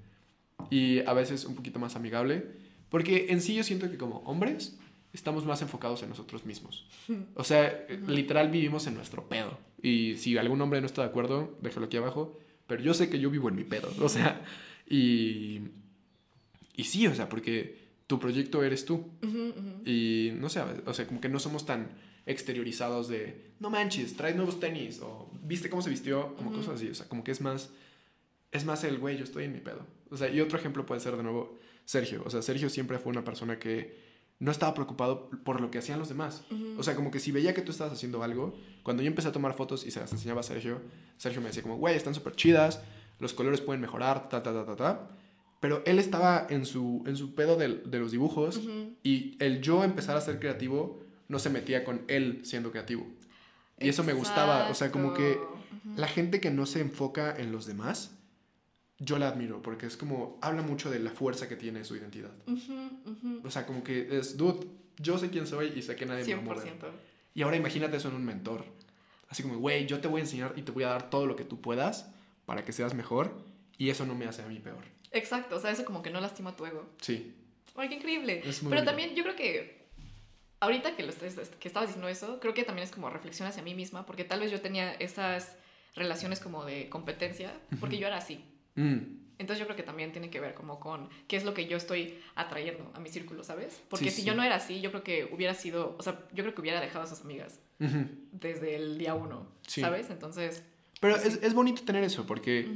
y 0.71 1.01
a 1.01 1.13
veces 1.13 1.45
un 1.45 1.55
poquito 1.55 1.79
más 1.79 1.97
amigable, 1.97 2.47
porque 2.89 3.27
en 3.31 3.41
sí 3.41 3.55
yo 3.55 3.65
siento 3.65 3.91
que 3.91 3.99
como 3.99 4.19
hombres 4.21 4.79
estamos 5.13 5.45
más 5.45 5.61
enfocados 5.61 6.03
en 6.03 6.09
nosotros 6.09 6.47
mismos. 6.47 6.87
O 7.35 7.45
sea, 7.45 7.87
literal 8.07 8.51
vivimos 8.51 8.87
en 8.87 8.95
nuestro 8.95 9.29
pedo. 9.29 9.59
Y 9.83 10.15
si 10.17 10.39
algún 10.39 10.61
hombre 10.63 10.81
no 10.81 10.87
está 10.87 11.03
de 11.03 11.09
acuerdo, 11.09 11.59
déjalo 11.61 11.87
aquí 11.87 11.97
abajo, 11.99 12.39
pero 12.67 12.81
yo 12.83 12.95
sé 12.95 13.11
que 13.11 13.19
yo 13.19 13.29
vivo 13.29 13.49
en 13.49 13.57
mi 13.57 13.65
pedo, 13.65 13.93
o 14.01 14.09
sea, 14.09 14.41
y 14.89 15.61
y 16.75 16.85
sí, 16.85 17.07
o 17.07 17.15
sea, 17.15 17.29
porque 17.29 17.82
tu 18.07 18.19
proyecto 18.19 18.63
eres 18.63 18.85
tú. 18.85 18.95
Ujú, 19.23 19.49
ujú. 19.57 19.83
Y 19.89 20.33
no 20.35 20.49
sé, 20.49 20.61
o 20.87 20.95
sea, 20.95 21.07
como 21.07 21.21
que 21.21 21.29
no 21.29 21.39
somos 21.39 21.65
tan 21.67 21.89
exteriorizados 22.27 23.09
de, 23.09 23.53
no 23.61 23.69
manches, 23.71 24.17
traes 24.17 24.37
nuevos 24.37 24.61
tenis, 24.61 25.01
o 25.01 25.31
viste 25.43 25.69
cómo 25.69 25.83
se 25.83 25.91
vistió, 25.91 26.35
como 26.37 26.51
Ujú. 26.51 26.59
cosas 26.61 26.75
así, 26.77 26.89
o 26.89 26.95
sea, 26.95 27.09
como 27.09 27.25
que 27.25 27.33
es 27.33 27.41
más, 27.41 27.71
es 28.53 28.65
más 28.65 28.85
el, 28.85 28.99
güey, 28.99 29.17
yo 29.19 29.25
estoy 29.25 29.45
en 29.45 29.53
mi 29.53 29.61
pedo. 29.61 29.85
O 30.11 30.17
sea, 30.17 30.29
y 30.31 30.41
otro 30.41 30.59
ejemplo 30.59 30.87
puede 30.87 31.01
ser 31.01 31.17
de 31.17 31.23
nuevo 31.23 31.59
Sergio, 31.85 32.23
o 32.25 32.31
sea, 32.31 32.43
Sergio 32.43 32.69
siempre 32.71 32.99
fue 32.99 33.11
una 33.11 33.25
persona 33.25 33.59
que 33.59 34.13
no 34.39 34.51
estaba 34.51 34.75
preocupado 34.75 35.31
por 35.45 35.61
lo 35.61 35.71
que 35.71 35.79
hacían 35.79 35.99
los 36.01 36.09
demás. 36.09 36.45
O 36.77 36.83
sea, 36.83 36.97
como 36.97 37.11
que 37.13 37.21
si 37.21 37.31
veía 37.31 37.55
que 37.55 37.63
tú 37.63 37.71
estabas 37.71 37.93
haciendo 37.93 38.25
algo, 38.25 38.55
cuando 38.83 39.03
yo 39.03 39.07
empecé 39.09 39.29
a 39.29 39.33
tomar 39.33 39.55
fotos 39.55 39.87
y 39.87 39.93
se 39.93 40.01
las 40.01 40.11
enseñaba 40.13 40.41
a 40.41 40.43
Sergio, 40.43 40.81
Sergio 41.17 41.41
me 41.41 41.49
decía 41.49 41.63
como, 41.63 41.77
güey, 41.77 41.95
están 41.97 42.13
súper 42.15 42.35
chidas, 42.35 42.83
los 43.21 43.35
colores 43.35 43.61
pueden 43.61 43.81
mejorar, 43.81 44.29
ta, 44.29 44.43
ta, 44.43 44.53
ta, 44.53 44.67
ta, 44.67 44.77
ta. 44.77 45.11
Pero 45.63 45.81
él 45.87 46.01
estaba 46.01 46.49
en 46.51 46.67
su, 46.67 47.05
en 47.07 47.17
su 47.17 47.37
pedo 47.37 47.57
de, 47.57 47.69
los 47.69 48.11
dibujos 48.11 48.61
y 49.05 49.37
el 49.39 49.61
yo 49.61 49.85
empezar 49.85 50.17
a 50.17 50.21
ser 50.21 50.41
creativo 50.41 51.05
no 51.29 51.39
se 51.39 51.51
metía 51.51 51.85
con 51.85 52.03
él 52.09 52.41
siendo 52.43 52.73
creativo. 52.73 53.07
Y 53.79 53.89
eso 53.89 54.03
me 54.03 54.13
gustaba, 54.13 54.69
o 54.71 54.75
sea, 54.75 54.91
como 54.91 55.15
que 55.15 55.39
la 55.95 56.09
gente 56.09 56.41
que 56.41 56.51
no 56.51 56.67
se 56.67 56.81
enfoca 56.81 57.37
en 57.37 57.53
los 57.53 57.65
demás, 57.65 58.11
yo 58.99 59.21
la 59.21 59.29
admiro, 59.29 59.63
porque 59.63 59.87
es 59.87 59.97
como, 59.97 60.37
habla 60.43 60.63
mucho 60.63 60.91
de 60.91 60.99
la 60.99 61.13
fuerza 61.13 61.49
que 61.49 61.55
tiene 61.55 61.85
su 61.85 61.95
identidad. 61.95 62.33
O 63.45 63.49
sea, 63.53 63.65
como 63.65 63.85
que 63.85 64.19
es, 64.19 64.37
dude, 64.37 64.67
yo 64.99 65.17
sé 65.17 65.31
quién 65.31 65.47
soy 65.47 65.75
y 65.77 65.83
sé 65.83 65.95
que 65.95 66.07
nadie 66.07 66.25
me 66.25 66.35
va 66.35 66.41
a 66.41 66.45
morder. 66.45 66.77
100%. 66.77 66.91
Y 67.35 67.43
ahora 67.43 67.57
imagínate 67.57 67.99
eso 67.99 68.09
en 68.09 68.17
un 68.17 68.25
mentor. 68.25 68.65
Así 69.29 69.45
como, 69.45 69.59
güey, 69.59 69.87
yo 69.87 70.01
te 70.01 70.09
voy 70.09 70.23
a 70.23 70.25
enseñar 70.25 70.55
y 70.57 70.63
te 70.63 70.73
voy 70.73 70.83
a 70.83 70.89
dar 70.89 71.09
todo 71.09 71.25
lo 71.27 71.37
que 71.37 71.45
tú 71.45 71.61
puedas 71.61 72.11
para 72.47 72.65
que 72.65 72.73
seas 72.73 72.95
mejor 72.95 73.33
y 73.79 73.91
eso 73.91 74.05
no 74.05 74.17
me 74.17 74.27
hace 74.27 74.43
a 74.43 74.49
mí 74.49 74.59
peor. 74.59 74.83
Exacto, 75.13 75.57
o 75.57 75.61
sea, 75.61 75.71
eso 75.71 75.85
como 75.85 76.03
que 76.03 76.11
no 76.11 76.21
lastima 76.21 76.57
tu 76.57 76.65
ego. 76.67 76.89
Sí. 77.01 77.35
Ay, 77.77 77.89
qué 77.89 77.95
increíble. 77.97 78.43
Es 78.45 78.63
muy 78.63 78.71
Pero 78.71 78.85
también 78.85 79.15
yo 79.15 79.23
creo 79.23 79.37
que 79.37 79.83
ahorita 80.61 80.95
que, 80.97 81.03
lo 81.03 81.13
estés- 81.13 81.49
que 81.59 81.69
estabas 81.69 81.89
diciendo 81.89 82.09
eso, 82.09 82.39
creo 82.41 82.55
que 82.55 82.65
también 82.65 82.85
es 82.85 82.91
como 82.93 83.11
reflexión 83.11 83.49
hacia 83.49 83.63
mí 83.63 83.75
misma, 83.75 84.07
porque 84.07 84.25
tal 84.25 84.41
vez 84.41 84.51
yo 84.51 84.61
tenía 84.61 84.93
esas 84.95 85.57
relaciones 85.95 86.41
como 86.41 86.65
de 86.65 86.89
competencia, 86.89 87.53
porque 87.81 87.99
yo 87.99 88.07
era 88.07 88.17
así. 88.17 88.45
Mm, 88.77 89.21
Entonces 89.39 89.59
yo 89.59 89.65
creo 89.67 89.77
que 89.77 89.83
también 89.83 90.13
tiene 90.13 90.31
que 90.31 90.39
ver 90.41 90.55
como 90.55 90.79
con 90.79 91.09
qué 91.27 91.37
es 91.37 91.45
lo 91.45 91.53
que 91.53 91.67
yo 91.67 91.77
estoy 91.77 92.19
atrayendo 92.37 92.91
a 92.95 93.01
mi 93.01 93.09
círculo, 93.09 93.43
¿sabes? 93.43 93.83
Porque 93.89 94.05
Sí, 94.07 94.11
si 94.17 94.21
sí. 94.23 94.27
yo 94.27 94.35
no 94.35 94.43
era 94.45 94.55
así, 94.55 94.81
yo 94.81 94.91
creo 94.91 95.03
que 95.03 95.29
hubiera 95.33 95.53
sido, 95.55 95.97
o 95.99 96.03
sea, 96.03 96.21
yo 96.33 96.45
creo 96.45 96.55
que 96.55 96.61
hubiera 96.61 96.81
dejado 96.81 97.01
a 97.03 97.07
esas 97.07 97.23
amigas 97.23 97.59
desde 98.31 98.77
el 98.77 98.99
día 98.99 99.15
uno, 99.15 99.49
Sí. 99.67 99.81
¿sabes? 99.81 100.11
Entonces... 100.11 100.63
Pero 101.01 101.19
Sí. 101.19 101.27
es, 101.29 101.43
es 101.43 101.55
bonito 101.55 101.83
tener 101.85 102.05
eso, 102.05 102.25
porque 102.25 102.69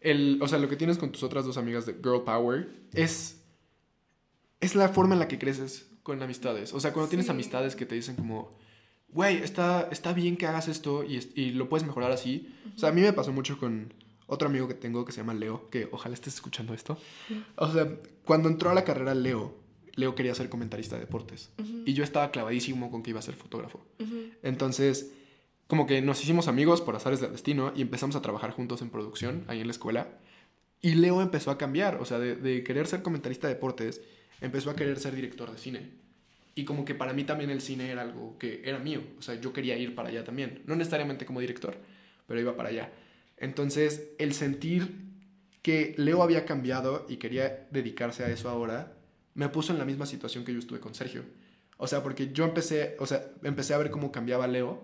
el, 0.00 0.38
o 0.42 0.48
sea, 0.48 0.58
lo 0.58 0.68
que 0.68 0.76
tienes 0.76 0.98
con 0.98 1.10
tus 1.10 1.22
otras 1.22 1.44
dos 1.44 1.56
amigas 1.56 1.86
de 1.86 1.94
Girl 1.94 2.22
Power 2.24 2.68
es, 2.92 3.42
es 4.60 4.74
la 4.74 4.88
forma 4.88 5.14
en 5.14 5.20
la 5.20 5.28
que 5.28 5.38
creces 5.38 5.90
con 6.02 6.22
amistades. 6.22 6.72
O 6.72 6.80
sea, 6.80 6.92
cuando 6.92 7.08
tienes 7.08 7.28
amistades 7.28 7.76
que 7.76 7.86
te 7.86 7.94
dicen 7.94 8.16
como, 8.16 8.56
güey, 9.08 9.38
está, 9.38 9.88
está 9.90 10.12
bien 10.12 10.36
que 10.36 10.46
hagas 10.46 10.68
esto 10.68 11.04
y, 11.04 11.20
y 11.34 11.50
lo 11.50 11.68
puedes 11.68 11.86
mejorar 11.86 12.12
así. 12.12 12.54
O 12.74 12.78
sea, 12.78 12.90
a 12.90 12.92
mí 12.92 13.00
me 13.00 13.12
pasó 13.12 13.32
mucho 13.32 13.58
con 13.58 13.92
otro 14.26 14.48
amigo 14.48 14.68
que 14.68 14.74
tengo 14.74 15.04
que 15.04 15.12
se 15.12 15.18
llama 15.18 15.34
Leo, 15.34 15.68
que 15.70 15.88
ojalá 15.90 16.14
estés 16.14 16.34
escuchando 16.34 16.74
esto. 16.74 16.98
O 17.56 17.72
sea, 17.72 17.88
cuando 18.24 18.48
entró 18.48 18.70
a 18.70 18.74
la 18.74 18.84
carrera 18.84 19.14
Leo, 19.14 19.54
Leo 19.94 20.14
quería 20.14 20.34
ser 20.34 20.48
comentarista 20.48 20.94
de 20.94 21.00
deportes. 21.00 21.50
Y 21.84 21.94
yo 21.94 22.04
estaba 22.04 22.30
clavadísimo 22.30 22.90
con 22.90 23.02
que 23.02 23.10
iba 23.10 23.18
a 23.18 23.22
ser 23.22 23.34
fotógrafo. 23.34 23.84
Entonces, 24.42 25.12
como 25.68 25.86
que 25.86 26.02
nos 26.02 26.20
hicimos 26.22 26.48
amigos 26.48 26.80
por 26.80 26.96
azares 26.96 27.20
del 27.20 27.30
destino 27.30 27.72
y 27.76 27.82
empezamos 27.82 28.16
a 28.16 28.22
trabajar 28.22 28.50
juntos 28.50 28.82
en 28.82 28.90
producción 28.90 29.44
ahí 29.46 29.60
en 29.60 29.68
la 29.68 29.72
escuela. 29.72 30.18
Y 30.80 30.94
Leo 30.94 31.22
empezó 31.22 31.50
a 31.52 31.58
cambiar, 31.58 31.98
o 32.00 32.04
sea, 32.04 32.18
de, 32.18 32.34
de 32.34 32.64
querer 32.64 32.86
ser 32.86 33.02
comentarista 33.02 33.46
de 33.46 33.54
deportes, 33.54 34.00
empezó 34.40 34.70
a 34.70 34.76
querer 34.76 34.98
ser 34.98 35.14
director 35.14 35.52
de 35.52 35.58
cine. 35.58 35.90
Y 36.54 36.64
como 36.64 36.84
que 36.84 36.94
para 36.94 37.12
mí 37.12 37.22
también 37.22 37.50
el 37.50 37.60
cine 37.60 37.90
era 37.90 38.02
algo 38.02 38.36
que 38.38 38.62
era 38.64 38.80
mío, 38.80 39.02
o 39.16 39.22
sea, 39.22 39.36
yo 39.36 39.52
quería 39.52 39.76
ir 39.76 39.94
para 39.94 40.08
allá 40.08 40.24
también, 40.24 40.62
no 40.66 40.74
necesariamente 40.74 41.24
como 41.24 41.38
director, 41.38 41.76
pero 42.26 42.40
iba 42.40 42.56
para 42.56 42.70
allá. 42.70 42.92
Entonces, 43.36 44.10
el 44.18 44.34
sentir 44.34 45.08
que 45.62 45.94
Leo 45.98 46.22
había 46.22 46.44
cambiado 46.44 47.06
y 47.08 47.18
quería 47.18 47.68
dedicarse 47.70 48.24
a 48.24 48.30
eso 48.30 48.48
ahora, 48.48 48.96
me 49.34 49.48
puso 49.48 49.72
en 49.72 49.78
la 49.78 49.84
misma 49.84 50.06
situación 50.06 50.44
que 50.44 50.52
yo 50.52 50.58
estuve 50.58 50.80
con 50.80 50.94
Sergio. 50.94 51.22
O 51.80 51.86
sea, 51.86 52.02
porque 52.02 52.32
yo 52.32 52.44
empecé, 52.44 52.96
o 52.98 53.06
sea, 53.06 53.24
empecé 53.42 53.72
a 53.72 53.78
ver 53.78 53.90
cómo 53.90 54.10
cambiaba 54.10 54.48
Leo 54.48 54.82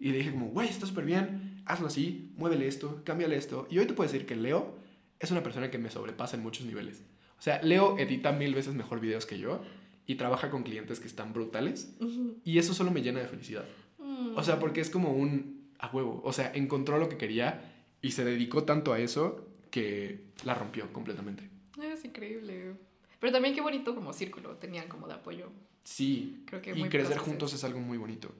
y 0.00 0.10
dije 0.10 0.32
como, 0.32 0.48
güey, 0.48 0.68
está 0.68 0.86
súper 0.86 1.04
bien, 1.04 1.62
hazlo 1.66 1.86
así, 1.86 2.32
muévele 2.36 2.66
esto, 2.66 3.02
cámbiale 3.04 3.36
esto. 3.36 3.68
Y 3.70 3.78
hoy 3.78 3.86
te 3.86 3.92
puedo 3.92 4.10
decir 4.10 4.26
que 4.26 4.36
Leo 4.36 4.74
es 5.18 5.30
una 5.30 5.42
persona 5.42 5.70
que 5.70 5.76
me 5.76 5.90
sobrepasa 5.90 6.36
en 6.36 6.42
muchos 6.42 6.64
niveles. 6.64 7.04
O 7.38 7.42
sea, 7.42 7.62
Leo 7.62 7.98
edita 7.98 8.32
mil 8.32 8.54
veces 8.54 8.74
mejor 8.74 9.00
videos 9.00 9.26
que 9.26 9.38
yo 9.38 9.60
y 10.06 10.14
trabaja 10.14 10.50
con 10.50 10.62
clientes 10.62 10.98
que 10.98 11.06
están 11.06 11.34
brutales 11.34 11.94
y 12.42 12.58
eso 12.58 12.72
solo 12.72 12.90
me 12.90 13.02
llena 13.02 13.20
de 13.20 13.28
felicidad. 13.28 13.64
Mm. 13.98 14.36
O 14.36 14.42
sea, 14.42 14.58
porque 14.58 14.80
es 14.80 14.88
como 14.88 15.12
un 15.12 15.70
a 15.78 15.88
huevo. 15.88 16.20
O 16.24 16.32
sea, 16.32 16.50
encontró 16.54 16.98
lo 16.98 17.08
que 17.08 17.16
quería 17.16 17.74
y 18.00 18.12
se 18.12 18.24
dedicó 18.24 18.64
tanto 18.64 18.92
a 18.92 18.98
eso 18.98 19.46
que 19.70 20.24
la 20.44 20.54
rompió 20.54 20.92
completamente. 20.92 21.50
Es 21.82 22.04
increíble. 22.04 22.74
Pero 23.18 23.32
también 23.32 23.54
qué 23.54 23.60
bonito 23.60 23.94
como 23.94 24.12
círculo 24.12 24.56
tenían 24.56 24.88
como 24.88 25.06
de 25.06 25.14
apoyo. 25.14 25.50
Sí, 25.84 26.42
Creo 26.46 26.62
que 26.62 26.70
y 26.78 26.82
crecer 26.88 27.18
juntos 27.18 27.52
es 27.54 27.64
algo 27.64 27.80
muy 27.80 27.98
bonito. 27.98 28.32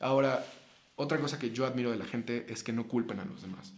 Ahora, 0.00 0.44
otra 0.96 1.18
cosa 1.18 1.38
que 1.38 1.50
yo 1.50 1.66
admiro 1.66 1.90
de 1.90 1.96
la 1.98 2.04
gente 2.06 2.46
es 2.48 2.62
que 2.62 2.72
no 2.72 2.88
culpen 2.88 3.20
a 3.20 3.24
los 3.24 3.42
demás. 3.42 3.72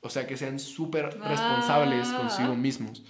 O 0.00 0.10
sea, 0.10 0.26
que 0.26 0.36
sean 0.36 0.58
súper 0.58 1.16
Ah. 1.20 1.28
responsables 1.28 2.08
consigo 2.08 2.54
mismos. 2.56 3.02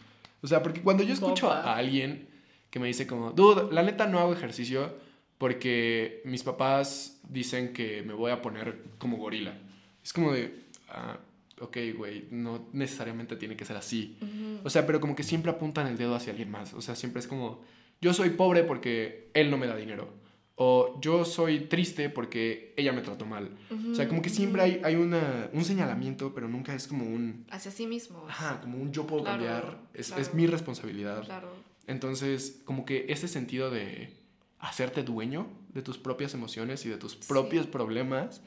O 0.43 0.47
sea, 0.47 0.63
porque 0.63 0.83
cuando 0.83 1.03
yo 1.03 1.13
escucho 1.15 1.51
a 1.51 1.77
alguien 1.77 2.29
que 2.71 2.79
me 2.79 2.87
dice 2.87 3.07
como, 3.07 3.31
dude, 3.33 3.73
la 3.73 3.83
neta 3.83 4.07
no 4.07 4.19
hago 4.19 4.33
ejercicio 4.33 4.95
porque 5.39 6.23
mis 6.25 6.43
papás 6.43 7.19
dicen 7.29 7.73
que 7.73 8.03
me 8.03 8.13
voy 8.13 8.31
a 8.31 8.41
poner 8.43 8.83
como 8.99 9.17
gorila. 9.17 9.57
Es 10.03 10.13
como 10.13 10.33
de, 10.33 10.55
ah, 10.89 11.19
ok, 11.61 11.77
güey, 11.97 12.27
no 12.31 12.69
necesariamente 12.73 13.37
tiene 13.37 13.57
que 13.57 13.65
ser 13.65 13.77
así. 13.77 14.17
O 14.65 14.71
sea, 14.71 14.87
pero 14.87 15.01
como 15.01 15.17
que 15.17 15.23
siempre 15.23 15.51
apuntan 15.51 15.87
el 15.87 15.97
dedo 15.97 16.15
hacia 16.15 16.31
alguien 16.33 16.51
más. 16.51 16.75
O 16.75 16.83
sea, 16.83 16.95
siempre 16.95 17.21
es 17.21 17.27
como, 17.27 17.63
yo 18.01 18.13
soy 18.15 18.31
pobre 18.31 18.65
porque 18.65 19.31
él 19.35 19.51
no 19.51 19.57
me 19.59 19.67
da 19.67 19.77
dinero. 19.77 20.09
O 20.57 21.01
yo 21.01 21.25
soy 21.25 21.61
triste 21.61 22.11
porque 22.11 22.75
ella 22.77 22.93
me 22.93 23.01
trató 23.01 23.27
mal. 23.27 23.51
O 23.91 23.95
sea, 23.95 24.07
como 24.09 24.23
que 24.23 24.29
siempre 24.31 24.63
hay, 24.63 24.81
hay 24.85 24.95
una, 24.95 25.51
un 25.53 25.65
señalamiento, 25.65 26.33
pero 26.33 26.47
nunca 26.49 26.75
es 26.75 26.87
como 26.87 27.05
un... 27.05 27.45
Hacia 27.51 27.73
sí 27.73 27.87
mismo. 27.89 28.25
Ajá, 28.29 28.61
como 28.61 28.79
un 28.79 28.93
yo 28.93 29.05
puedo 29.05 29.25
Claro, 29.25 29.43
cambiar. 29.45 29.79
Es, 29.95 30.09
claro. 30.09 30.23
es 30.23 30.33
mi 30.35 30.47
responsabilidad. 30.47 31.25
Claro. 31.25 31.49
Entonces, 31.89 32.63
como 32.65 32.85
que 32.85 33.07
ese 33.09 33.27
sentido 33.27 33.71
de 33.71 34.13
hacerte 34.61 35.03
dueño 35.03 35.49
de 35.71 35.83
tus 35.83 35.99
propias 35.99 36.35
emociones 36.35 36.87
y 36.87 36.89
de 36.89 36.99
tus 36.99 37.17
propios 37.17 37.67
problemas 37.67 38.41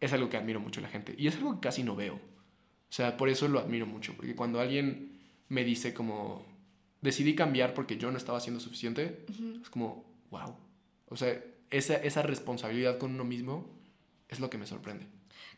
es 0.00 0.12
algo 0.12 0.30
que 0.30 0.36
admiro 0.36 0.60
mucho 0.60 0.78
a 0.78 0.84
la 0.84 0.88
gente. 0.88 1.14
Y 1.18 1.26
es 1.26 1.34
algo 1.36 1.54
que 1.54 1.60
casi 1.60 1.82
no 1.82 1.96
veo. 1.96 2.14
O 2.14 2.94
sea, 2.94 3.16
por 3.16 3.28
eso 3.28 3.48
lo 3.48 3.58
admiro 3.58 3.84
mucho. 3.86 4.14
Porque 4.16 4.36
cuando 4.36 4.60
alguien 4.60 5.18
me 5.48 5.64
dice 5.64 5.92
como, 5.92 6.46
decidí 7.02 7.34
cambiar 7.34 7.74
porque 7.74 7.98
yo 7.98 8.10
no 8.10 8.16
estaba 8.16 8.38
haciendo 8.38 8.60
suficiente, 8.60 9.26
es 9.60 9.68
como, 9.68 10.04
wow. 10.30 10.56
O 11.08 11.16
sea, 11.16 11.38
esa, 11.70 11.96
esa 11.96 12.22
responsabilidad 12.22 12.96
con 12.96 13.12
uno 13.12 13.24
mismo 13.24 13.68
es 14.28 14.40
lo 14.40 14.48
que 14.48 14.56
me 14.56 14.66
sorprende. 14.66 15.06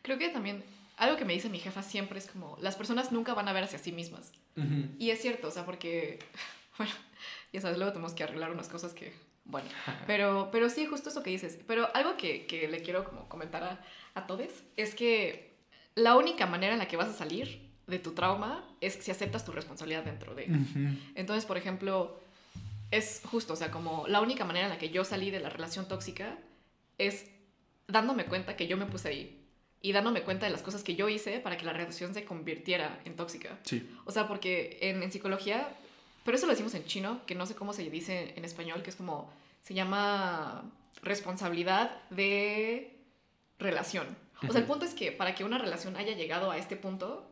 Creo 0.01 0.17
que 0.17 0.29
también 0.29 0.63
algo 0.97 1.17
que 1.17 1.25
me 1.25 1.33
dice 1.33 1.49
mi 1.49 1.59
jefa 1.59 1.83
siempre 1.83 2.19
es 2.19 2.27
como, 2.27 2.57
las 2.61 2.75
personas 2.75 3.11
nunca 3.11 3.33
van 3.33 3.47
a 3.47 3.53
ver 3.53 3.63
hacia 3.63 3.79
sí 3.79 3.91
mismas. 3.91 4.31
Y 4.97 5.09
es 5.09 5.21
cierto, 5.21 5.49
o 5.49 5.51
sea, 5.51 5.65
porque, 5.65 6.19
bueno, 6.77 6.93
ya 7.53 7.61
sabes, 7.61 7.77
luego 7.77 7.93
tenemos 7.93 8.13
que 8.13 8.23
arreglar 8.23 8.51
unas 8.51 8.69
cosas 8.69 8.93
que, 8.93 9.13
bueno, 9.43 9.69
pero, 10.07 10.49
pero 10.51 10.69
sí, 10.69 10.85
justo 10.85 11.09
eso 11.09 11.23
que 11.23 11.29
dices. 11.29 11.59
Pero 11.67 11.93
algo 11.93 12.17
que, 12.17 12.45
que 12.47 12.67
le 12.67 12.81
quiero 12.81 13.03
como 13.03 13.27
comentar 13.29 13.63
a, 13.63 13.85
a 14.13 14.27
todos 14.27 14.49
es 14.77 14.95
que 14.95 15.57
la 15.93 16.15
única 16.15 16.45
manera 16.45 16.73
en 16.73 16.79
la 16.79 16.87
que 16.87 16.97
vas 16.97 17.09
a 17.09 17.13
salir 17.13 17.64
de 17.87 17.99
tu 17.99 18.13
trauma 18.13 18.67
es 18.81 18.95
si 18.95 19.11
aceptas 19.11 19.45
tu 19.45 19.51
responsabilidad 19.51 20.03
dentro 20.03 20.35
de. 20.35 20.47
Entonces, 21.15 21.45
por 21.45 21.57
ejemplo, 21.57 22.19
es 22.91 23.21
justo, 23.25 23.53
o 23.53 23.55
sea, 23.55 23.71
como 23.71 24.07
la 24.07 24.21
única 24.21 24.45
manera 24.45 24.65
en 24.65 24.71
la 24.71 24.77
que 24.77 24.89
yo 24.89 25.03
salí 25.03 25.31
de 25.31 25.39
la 25.39 25.49
relación 25.49 25.87
tóxica 25.87 26.37
es 26.97 27.25
dándome 27.87 28.25
cuenta 28.25 28.55
que 28.55 28.67
yo 28.67 28.77
me 28.77 28.85
puse 28.85 29.09
ahí 29.09 29.41
y 29.81 29.91
dándome 29.91 30.23
cuenta 30.23 30.47
de 30.47 30.51
las 30.51 30.63
cosas 30.63 30.83
que 30.83 30.95
yo 30.95 31.09
hice 31.09 31.39
para 31.39 31.57
que 31.57 31.65
la 31.65 31.73
relación 31.73 32.13
se 32.13 32.25
convirtiera 32.25 32.99
en 33.05 33.15
tóxica. 33.15 33.59
Sí. 33.63 33.87
O 34.05 34.11
sea, 34.11 34.27
porque 34.27 34.79
en, 34.81 35.03
en 35.03 35.11
psicología, 35.11 35.69
pero 36.23 36.37
eso 36.37 36.47
lo 36.47 36.53
decimos 36.53 36.73
en 36.73 36.85
chino, 36.85 37.21
que 37.27 37.35
no 37.35 37.45
sé 37.45 37.53
cómo 37.53 37.73
se 37.73 37.87
dice 37.89 38.33
en 38.35 38.45
español, 38.45 38.81
que 38.81 38.89
es 38.89 38.95
como, 38.95 39.29
se 39.61 39.75
llama 39.75 40.63
responsabilidad 41.03 42.01
de 42.09 42.97
relación. 43.59 44.07
O 44.47 44.51
sea, 44.51 44.61
el 44.61 44.67
punto 44.67 44.85
es 44.85 44.93
que 44.93 45.11
para 45.11 45.33
que 45.33 45.43
una 45.43 45.57
relación 45.57 45.95
haya 45.95 46.15
llegado 46.15 46.51
a 46.51 46.57
este 46.57 46.75
punto, 46.75 47.27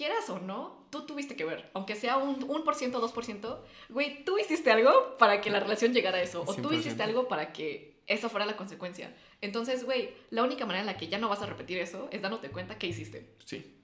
quieras 0.00 0.30
o 0.30 0.38
no, 0.38 0.86
tú 0.88 1.04
tuviste 1.04 1.36
que 1.36 1.44
ver, 1.44 1.68
aunque 1.74 1.94
sea 1.94 2.16
un 2.16 2.40
1%, 2.40 2.64
2%, 2.64 3.58
güey, 3.90 4.24
tú 4.24 4.38
hiciste 4.38 4.70
algo 4.70 5.16
para 5.18 5.42
que 5.42 5.50
la 5.50 5.60
relación 5.60 5.92
llegara 5.92 6.16
a 6.16 6.22
eso, 6.22 6.42
o 6.46 6.54
tú 6.54 6.70
100%. 6.70 6.78
hiciste 6.78 7.02
algo 7.02 7.28
para 7.28 7.52
que 7.52 8.00
eso 8.06 8.30
fuera 8.30 8.46
la 8.46 8.56
consecuencia. 8.56 9.14
Entonces, 9.42 9.84
güey, 9.84 10.10
la 10.30 10.42
única 10.42 10.64
manera 10.64 10.80
en 10.80 10.86
la 10.86 10.96
que 10.96 11.08
ya 11.08 11.18
no 11.18 11.28
vas 11.28 11.42
a 11.42 11.46
repetir 11.46 11.76
eso 11.78 12.08
es 12.12 12.22
dándote 12.22 12.48
cuenta 12.48 12.78
que 12.78 12.86
hiciste. 12.86 13.28
Sí. 13.44 13.76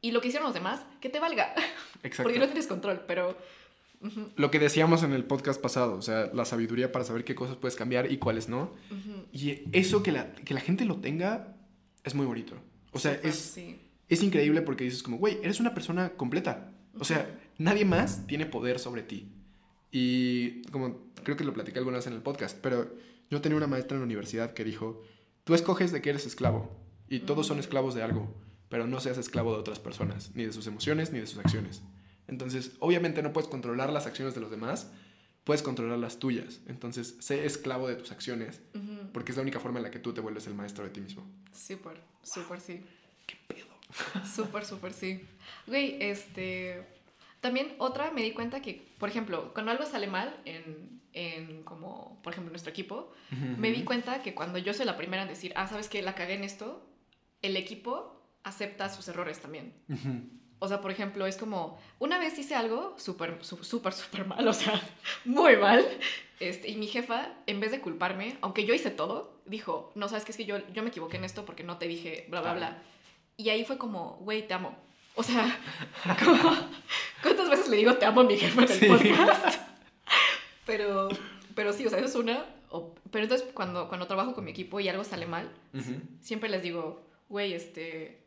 Y 0.00 0.12
lo 0.12 0.20
que 0.20 0.28
hicieron 0.28 0.46
los 0.46 0.54
demás, 0.54 0.80
que 1.00 1.08
te 1.08 1.18
valga, 1.18 1.52
Exacto. 2.04 2.22
porque 2.22 2.38
no 2.38 2.46
tienes 2.46 2.68
control, 2.68 3.02
pero... 3.08 3.36
ujú, 4.02 4.30
Lo 4.36 4.52
que 4.52 4.60
decíamos 4.60 5.02
en 5.02 5.12
el 5.14 5.24
podcast 5.24 5.60
pasado, 5.60 5.96
o 5.96 6.02
sea, 6.02 6.30
la 6.32 6.44
sabiduría 6.44 6.92
para 6.92 7.04
saber 7.04 7.24
qué 7.24 7.34
cosas 7.34 7.56
puedes 7.56 7.74
cambiar 7.74 8.12
y 8.12 8.18
cuáles 8.18 8.48
no. 8.48 8.70
ujú. 8.90 9.26
Y 9.32 9.64
eso 9.72 10.02
que 10.04 10.12
la, 10.12 10.32
que 10.32 10.54
la 10.54 10.60
gente 10.60 10.84
lo 10.84 11.00
tenga 11.00 11.56
es 12.04 12.14
muy 12.14 12.24
bonito. 12.24 12.54
O 12.92 13.00
sea, 13.00 13.14
Súper, 13.16 13.30
es, 13.30 13.36
Sí. 13.36 13.80
Es 14.08 14.22
increíble 14.22 14.62
porque 14.62 14.84
dices 14.84 15.02
como, 15.02 15.18
güey, 15.18 15.38
eres 15.42 15.60
una 15.60 15.74
persona 15.74 16.10
completa. 16.10 16.72
O 16.98 17.04
sea, 17.04 17.38
nadie 17.58 17.84
más 17.84 18.26
tiene 18.26 18.46
poder 18.46 18.78
sobre 18.78 19.02
ti. 19.02 19.28
Y 19.90 20.62
como 20.70 21.10
creo 21.22 21.36
que 21.36 21.44
lo 21.44 21.52
platicé 21.52 21.78
alguna 21.78 21.98
vez 21.98 22.06
en 22.06 22.12
el 22.12 22.22
podcast, 22.22 22.58
pero 22.60 22.94
yo 23.30 23.40
tenía 23.40 23.56
una 23.56 23.66
maestra 23.66 23.96
en 23.96 24.00
la 24.00 24.06
universidad 24.06 24.54
que 24.54 24.64
dijo, 24.64 25.02
tú 25.44 25.54
escoges 25.54 25.92
de 25.92 26.00
que 26.02 26.10
eres 26.10 26.26
esclavo 26.26 26.70
y 27.08 27.20
todos 27.20 27.46
son 27.46 27.58
esclavos 27.58 27.94
de 27.94 28.02
algo, 28.02 28.32
pero 28.68 28.86
no 28.86 29.00
seas 29.00 29.18
esclavo 29.18 29.52
de 29.52 29.58
otras 29.58 29.78
personas, 29.78 30.30
ni 30.34 30.44
de 30.44 30.52
sus 30.52 30.66
emociones, 30.66 31.12
ni 31.12 31.20
de 31.20 31.26
sus 31.26 31.38
acciones. 31.38 31.82
Entonces, 32.28 32.72
obviamente 32.80 33.22
no 33.22 33.32
puedes 33.32 33.48
controlar 33.48 33.92
las 33.92 34.06
acciones 34.06 34.34
de 34.34 34.40
los 34.40 34.50
demás, 34.50 34.90
puedes 35.44 35.62
controlar 35.62 35.98
las 35.98 36.18
tuyas. 36.18 36.60
Entonces, 36.66 37.16
sé 37.20 37.46
esclavo 37.46 37.88
de 37.88 37.94
tus 37.94 38.10
acciones, 38.10 38.60
porque 39.12 39.32
es 39.32 39.36
la 39.36 39.42
única 39.42 39.60
forma 39.60 39.78
en 39.78 39.84
la 39.84 39.90
que 39.90 40.00
tú 40.00 40.12
te 40.12 40.20
vuelves 40.20 40.46
el 40.46 40.54
maestro 40.54 40.84
de 40.84 40.90
ti 40.90 41.00
mismo. 41.00 41.24
Súper, 41.52 42.00
súper 42.22 42.60
sí. 42.60 42.82
¿Qué 43.26 43.36
pedo? 43.46 43.65
Súper, 44.34 44.64
súper 44.64 44.92
sí. 44.92 45.26
Güey, 45.66 45.96
este... 46.00 46.86
También 47.40 47.74
otra, 47.78 48.10
me 48.10 48.22
di 48.22 48.32
cuenta 48.32 48.60
que, 48.60 48.88
por 48.98 49.08
ejemplo, 49.08 49.52
cuando 49.52 49.70
algo 49.70 49.84
sale 49.86 50.06
mal 50.08 50.34
en, 50.46 51.00
en 51.12 51.62
como, 51.62 52.20
por 52.22 52.32
ejemplo, 52.32 52.50
nuestro 52.50 52.70
equipo, 52.70 53.12
me 53.30 53.70
di 53.70 53.84
cuenta 53.84 54.22
que 54.22 54.34
cuando 54.34 54.58
yo 54.58 54.74
soy 54.74 54.84
la 54.86 54.96
primera 54.96 55.22
en 55.22 55.28
decir, 55.28 55.52
ah, 55.54 55.68
¿sabes 55.68 55.88
qué? 55.88 56.02
La 56.02 56.14
cagué 56.16 56.34
en 56.34 56.42
esto, 56.44 56.84
el 57.42 57.56
equipo 57.56 58.20
acepta 58.42 58.88
sus 58.88 59.06
errores 59.08 59.38
también. 59.40 59.74
O 60.58 60.66
sea, 60.66 60.80
por 60.80 60.90
ejemplo, 60.90 61.26
es 61.26 61.36
como, 61.36 61.78
una 62.00 62.18
vez 62.18 62.36
hice 62.38 62.54
algo 62.56 62.94
súper, 62.98 63.38
sú- 63.44 63.62
súper, 63.62 63.92
súper 63.92 64.26
mal, 64.26 64.48
o 64.48 64.52
sea, 64.54 64.80
muy 65.24 65.56
mal. 65.56 65.86
Este, 66.40 66.68
y 66.68 66.76
mi 66.76 66.88
jefa, 66.88 67.28
en 67.46 67.60
vez 67.60 67.70
de 67.70 67.80
culparme, 67.80 68.38
aunque 68.40 68.64
yo 68.64 68.74
hice 68.74 68.90
todo, 68.90 69.40
dijo, 69.44 69.92
no, 69.94 70.08
sabes 70.08 70.24
que 70.24 70.32
es 70.32 70.36
que 70.38 70.46
yo, 70.46 70.56
yo 70.72 70.82
me 70.82 70.88
equivoqué 70.88 71.18
en 71.18 71.24
esto 71.24 71.44
porque 71.44 71.62
no 71.62 71.76
te 71.78 71.86
dije, 71.86 72.26
bla, 72.30 72.40
bla, 72.40 72.54
bla. 72.54 72.82
Y 73.36 73.48
ahí 73.50 73.64
fue 73.64 73.78
como, 73.78 74.16
güey, 74.22 74.46
te 74.46 74.54
amo. 74.54 74.76
O 75.14 75.22
sea, 75.22 75.58
como- 76.24 76.56
¿cuántas 77.22 77.48
veces 77.50 77.68
le 77.68 77.76
digo 77.78 77.94
te 77.96 78.04
amo 78.06 78.20
a 78.22 78.24
mi 78.24 78.36
jefa 78.36 78.62
en 78.64 78.70
el 78.70 78.78
Sí. 78.78 78.86
podcast? 78.86 79.60
Pero, 80.64 81.08
pero 81.54 81.72
sí, 81.72 81.86
o 81.86 81.90
sea, 81.90 81.98
eso 81.98 82.08
es 82.08 82.14
una. 82.14 82.44
o- 82.70 82.94
pero 83.10 83.24
entonces, 83.24 83.46
cuando, 83.54 83.88
cuando 83.88 84.06
trabajo 84.06 84.34
con 84.34 84.44
mi 84.44 84.50
equipo 84.50 84.80
y 84.80 84.88
algo 84.88 85.04
sale 85.04 85.24
mal, 85.26 85.50
Ujú. 85.72 86.00
siempre 86.20 86.48
les 86.48 86.62
digo, 86.62 87.00
güey, 87.28 87.52
este. 87.54 88.20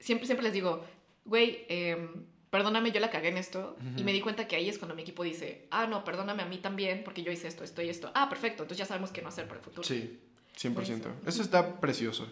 Siempre, 0.00 0.26
siempre 0.26 0.42
les 0.44 0.52
digo, 0.52 0.84
güey, 1.24 1.64
em, 1.68 2.24
perdóname, 2.50 2.90
yo 2.90 2.98
la 3.00 3.08
cagué 3.10 3.28
en 3.28 3.38
esto. 3.38 3.76
Y 3.80 3.94
Ujú. 3.94 4.04
me 4.04 4.12
di 4.12 4.20
cuenta 4.20 4.48
que 4.48 4.56
ahí 4.56 4.68
es 4.68 4.78
cuando 4.78 4.96
mi 4.96 5.02
equipo 5.02 5.22
dice, 5.22 5.68
ah, 5.70 5.86
no, 5.86 6.04
perdóname 6.04 6.42
a 6.42 6.46
mí 6.46 6.58
también, 6.58 7.02
porque 7.04 7.22
yo 7.22 7.30
hice 7.30 7.46
esto, 7.46 7.62
esto 7.64 7.80
y 7.82 7.88
esto. 7.88 8.10
Ah, 8.14 8.28
perfecto, 8.28 8.64
entonces 8.64 8.78
ya 8.78 8.86
sabemos 8.86 9.12
qué 9.12 9.22
no 9.22 9.28
hacer 9.28 9.46
para 9.46 9.60
el 9.60 9.64
futuro. 9.64 9.84
Sí, 9.86 10.18
100%. 10.58 10.82
Eso. 10.82 11.14
Eso 11.24 11.42
está 11.42 11.78
precioso. 11.80 12.26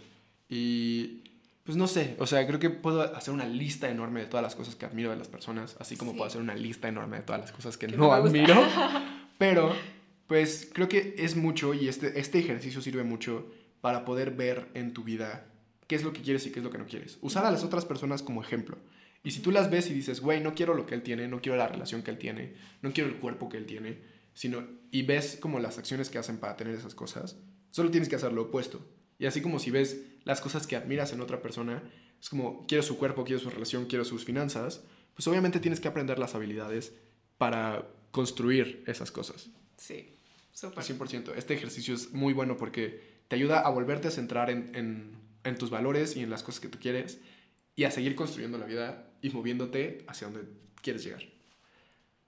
Y 0.49 1.23
pues 1.71 1.77
no 1.79 1.87
sé, 1.87 2.17
o 2.19 2.27
sea, 2.27 2.45
creo 2.49 2.59
que 2.59 2.69
puedo 2.69 3.01
hacer 3.15 3.33
una 3.33 3.47
lista 3.47 3.89
enorme 3.89 4.19
de 4.19 4.27
todas 4.27 4.43
las 4.43 4.57
cosas 4.57 4.75
que 4.75 4.87
admiro 4.87 5.11
de 5.11 5.17
las 5.17 5.29
personas, 5.29 5.77
así 5.79 5.97
como 5.97 6.11
Sí. 6.11 6.17
puedo 6.17 6.27
hacer 6.27 6.41
una 6.41 6.57
lista 6.57 6.89
enorme 6.89 7.19
de 7.19 7.23
todas 7.23 7.41
las 7.41 7.53
cosas 7.53 7.77
que, 7.77 7.87
Que 7.87 7.97
no 7.97 8.13
admiro. 8.13 8.57
Pero 9.39 9.73
pues 10.27 10.69
creo 10.73 10.89
que 10.89 11.15
es 11.17 11.37
mucho 11.37 11.73
y 11.73 11.87
este, 11.87 12.19
este 12.19 12.41
ejercicio 12.41 12.81
sirve 12.83 13.05
mucho 13.05 13.53
para 13.81 14.05
poder 14.05 14.33
ver 14.33 14.67
en 14.75 14.93
tu 14.93 15.05
vida 15.05 15.47
qué 15.87 15.95
es 15.95 16.03
lo 16.03 16.13
que 16.13 16.23
quieres 16.23 16.45
y 16.45 16.51
qué 16.51 16.59
es 16.59 16.65
lo 16.65 16.73
que 16.73 16.79
no 16.79 16.87
quieres. 16.87 17.19
Usar 17.21 17.47
a 17.47 17.53
las 17.53 17.63
otras 17.63 17.85
personas 17.85 18.25
como 18.25 18.43
ejemplo. 18.43 18.77
Y 19.23 19.31
si 19.31 19.39
tú 19.39 19.53
las 19.53 19.71
ves 19.71 19.89
y 19.91 19.95
dices, 19.95 20.21
güey, 20.21 20.41
no 20.41 20.55
quiero 20.57 20.75
lo 20.75 20.87
que 20.87 20.97
él 20.97 21.03
tiene, 21.05 21.29
no 21.29 21.41
quiero 21.41 21.57
la 21.57 21.69
relación 21.69 22.03
que 22.03 22.11
él 22.11 22.19
tiene, 22.19 22.55
no 22.83 22.93
quiero 22.93 23.09
el 23.11 23.17
cuerpo 23.21 23.49
que 23.49 23.59
él 23.59 23.67
tiene, 23.67 24.03
sino, 24.35 24.67
y 24.91 25.03
ves 25.03 25.39
como 25.41 25.61
las 25.61 25.79
acciones 25.79 26.11
que 26.11 26.19
hacen 26.19 26.39
para 26.39 26.57
tener 26.57 26.75
esas 26.75 26.97
cosas, 26.97 27.37
solo 27.71 27.93
tienes 27.93 28.09
que 28.09 28.17
hacer 28.17 28.33
lo 28.33 28.43
opuesto. 28.43 28.85
Y 29.21 29.27
así 29.27 29.41
como 29.41 29.61
si 29.61 29.71
ves 29.71 30.01
las 30.25 30.41
cosas 30.41 30.67
que 30.67 30.77
admiras 30.77 31.13
en 31.13 31.21
otra 31.21 31.41
persona, 31.43 31.83
es 32.21 32.29
como, 32.29 32.67
quiero 32.67 32.83
su 32.83 32.99
cuerpo, 32.99 33.25
quiero 33.25 33.41
su 33.41 33.51
relación, 33.51 33.87
quiero 33.87 34.05
sus 34.05 34.25
finanzas, 34.25 34.83
pues 35.15 35.27
obviamente 35.29 35.61
tienes 35.61 35.81
que 35.81 35.89
aprender 35.89 36.19
las 36.19 36.35
habilidades 36.35 36.93
para 37.39 37.89
construir 38.11 38.85
esas 38.87 39.11
cosas. 39.11 39.51
Sí, 39.77 40.15
súper. 40.53 40.85
100%. 40.85 41.33
Este 41.37 41.55
ejercicio 41.55 41.95
es 41.95 42.13
muy 42.13 42.33
bueno 42.35 42.57
porque 42.57 43.21
te 43.29 43.37
ayuda 43.37 43.61
a 43.61 43.71
volverte 43.71 44.09
a 44.09 44.11
centrar 44.11 44.51
en, 44.51 44.75
en- 44.75 45.19
en 45.45 45.57
tus 45.57 45.71
valores 45.71 46.17
y 46.17 46.23
en 46.23 46.29
las 46.31 46.43
cosas 46.43 46.61
que 46.61 46.69
tú 46.69 46.79
quieres 46.79 47.19
y 47.77 47.85
a 47.85 47.91
seguir 47.91 48.15
construyendo 48.15 48.59
la 48.59 48.67
vida 48.67 49.11
y 49.23 49.31
moviéndote 49.31 50.05
hacia 50.07 50.29
donde 50.29 50.51
quieres 50.83 51.03
llegar. 51.03 51.23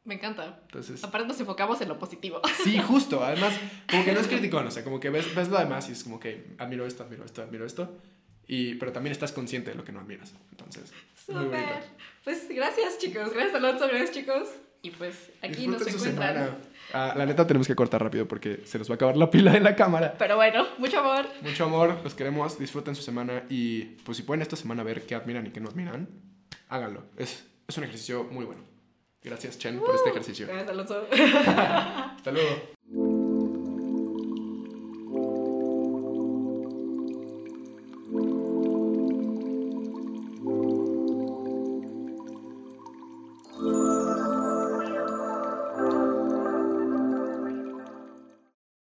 Me 0.04 0.14
encanta. 0.14 0.60
Entonces, 0.62 1.04
Aparte 1.04 1.28
nos 1.28 1.38
enfocamos 1.38 1.80
en 1.80 1.88
lo 1.88 1.98
positivo. 1.98 2.40
sí, 2.64 2.78
justo. 2.78 3.22
Además, 3.22 3.54
como 3.88 4.04
que 4.04 4.12
no 4.12 4.20
es 4.20 4.26
criticón, 4.26 4.66
o 4.66 4.70
sea, 4.70 4.82
como 4.82 4.98
que 4.98 5.10
ves, 5.10 5.34
ves 5.34 5.48
lo 5.48 5.58
demás 5.58 5.88
y 5.88 5.92
es 5.92 6.02
como 6.02 6.18
que 6.18 6.54
admiro 6.58 6.86
esto, 6.86 7.04
admiro 7.04 7.24
esto, 7.24 7.42
admiro 7.42 7.64
esto. 7.64 7.96
Y, 8.48 8.74
pero 8.74 8.92
también 8.92 9.12
estás 9.12 9.32
consciente 9.32 9.70
de 9.70 9.76
lo 9.76 9.84
que 9.84 9.92
no 9.92 10.00
admiras. 10.00 10.34
Entonces, 10.50 10.92
muy. 11.28 11.44
Súper. 11.44 11.84
Pues 12.24 12.48
gracias, 12.48 12.98
chicos. 12.98 13.32
Gracias, 13.32 13.54
Alonso. 13.54 13.86
Gracias, 13.86 14.10
chicos. 14.10 14.48
Y 14.84 14.90
pues 14.90 15.30
aquí 15.42 15.68
nos 15.68 15.84
Disfruten 15.84 16.00
su 16.00 16.20
encuentran. 16.20 16.58
Ah, 16.92 17.14
la 17.16 17.24
neta 17.24 17.46
tenemos 17.46 17.68
que 17.68 17.76
cortar 17.76 18.02
rápido 18.02 18.26
porque 18.26 18.62
se 18.64 18.78
nos 18.78 18.90
va 18.90 18.94
a 18.94 18.96
acabar 18.96 19.16
la 19.16 19.30
pila 19.30 19.52
de 19.52 19.60
la 19.60 19.76
cámara. 19.76 20.16
Pero 20.18 20.34
bueno, 20.34 20.66
mucho 20.78 20.98
amor. 20.98 21.26
Mucho 21.40 21.64
amor, 21.64 22.00
los 22.02 22.14
queremos, 22.14 22.58
disfruten 22.58 22.96
su 22.96 23.02
semana 23.02 23.44
y 23.48 23.82
pues 24.04 24.16
si 24.16 24.24
pueden 24.24 24.42
esta 24.42 24.56
semana 24.56 24.82
ver 24.82 25.06
qué 25.06 25.14
admiran 25.14 25.46
y 25.46 25.50
qué 25.50 25.60
no 25.60 25.68
admiran, 25.68 26.08
háganlo. 26.68 27.04
Es, 27.16 27.46
es 27.68 27.78
un 27.78 27.84
ejercicio 27.84 28.24
muy 28.24 28.44
bueno. 28.44 28.71
Gracias, 29.24 29.58
Chen, 29.58 29.78
por 29.80 29.94
este 29.94 30.10
ejercicio. 30.10 30.46
Gracias, 30.46 30.68
Alonso. 30.68 31.06
Hasta 31.10 32.32
luego. 32.32 32.72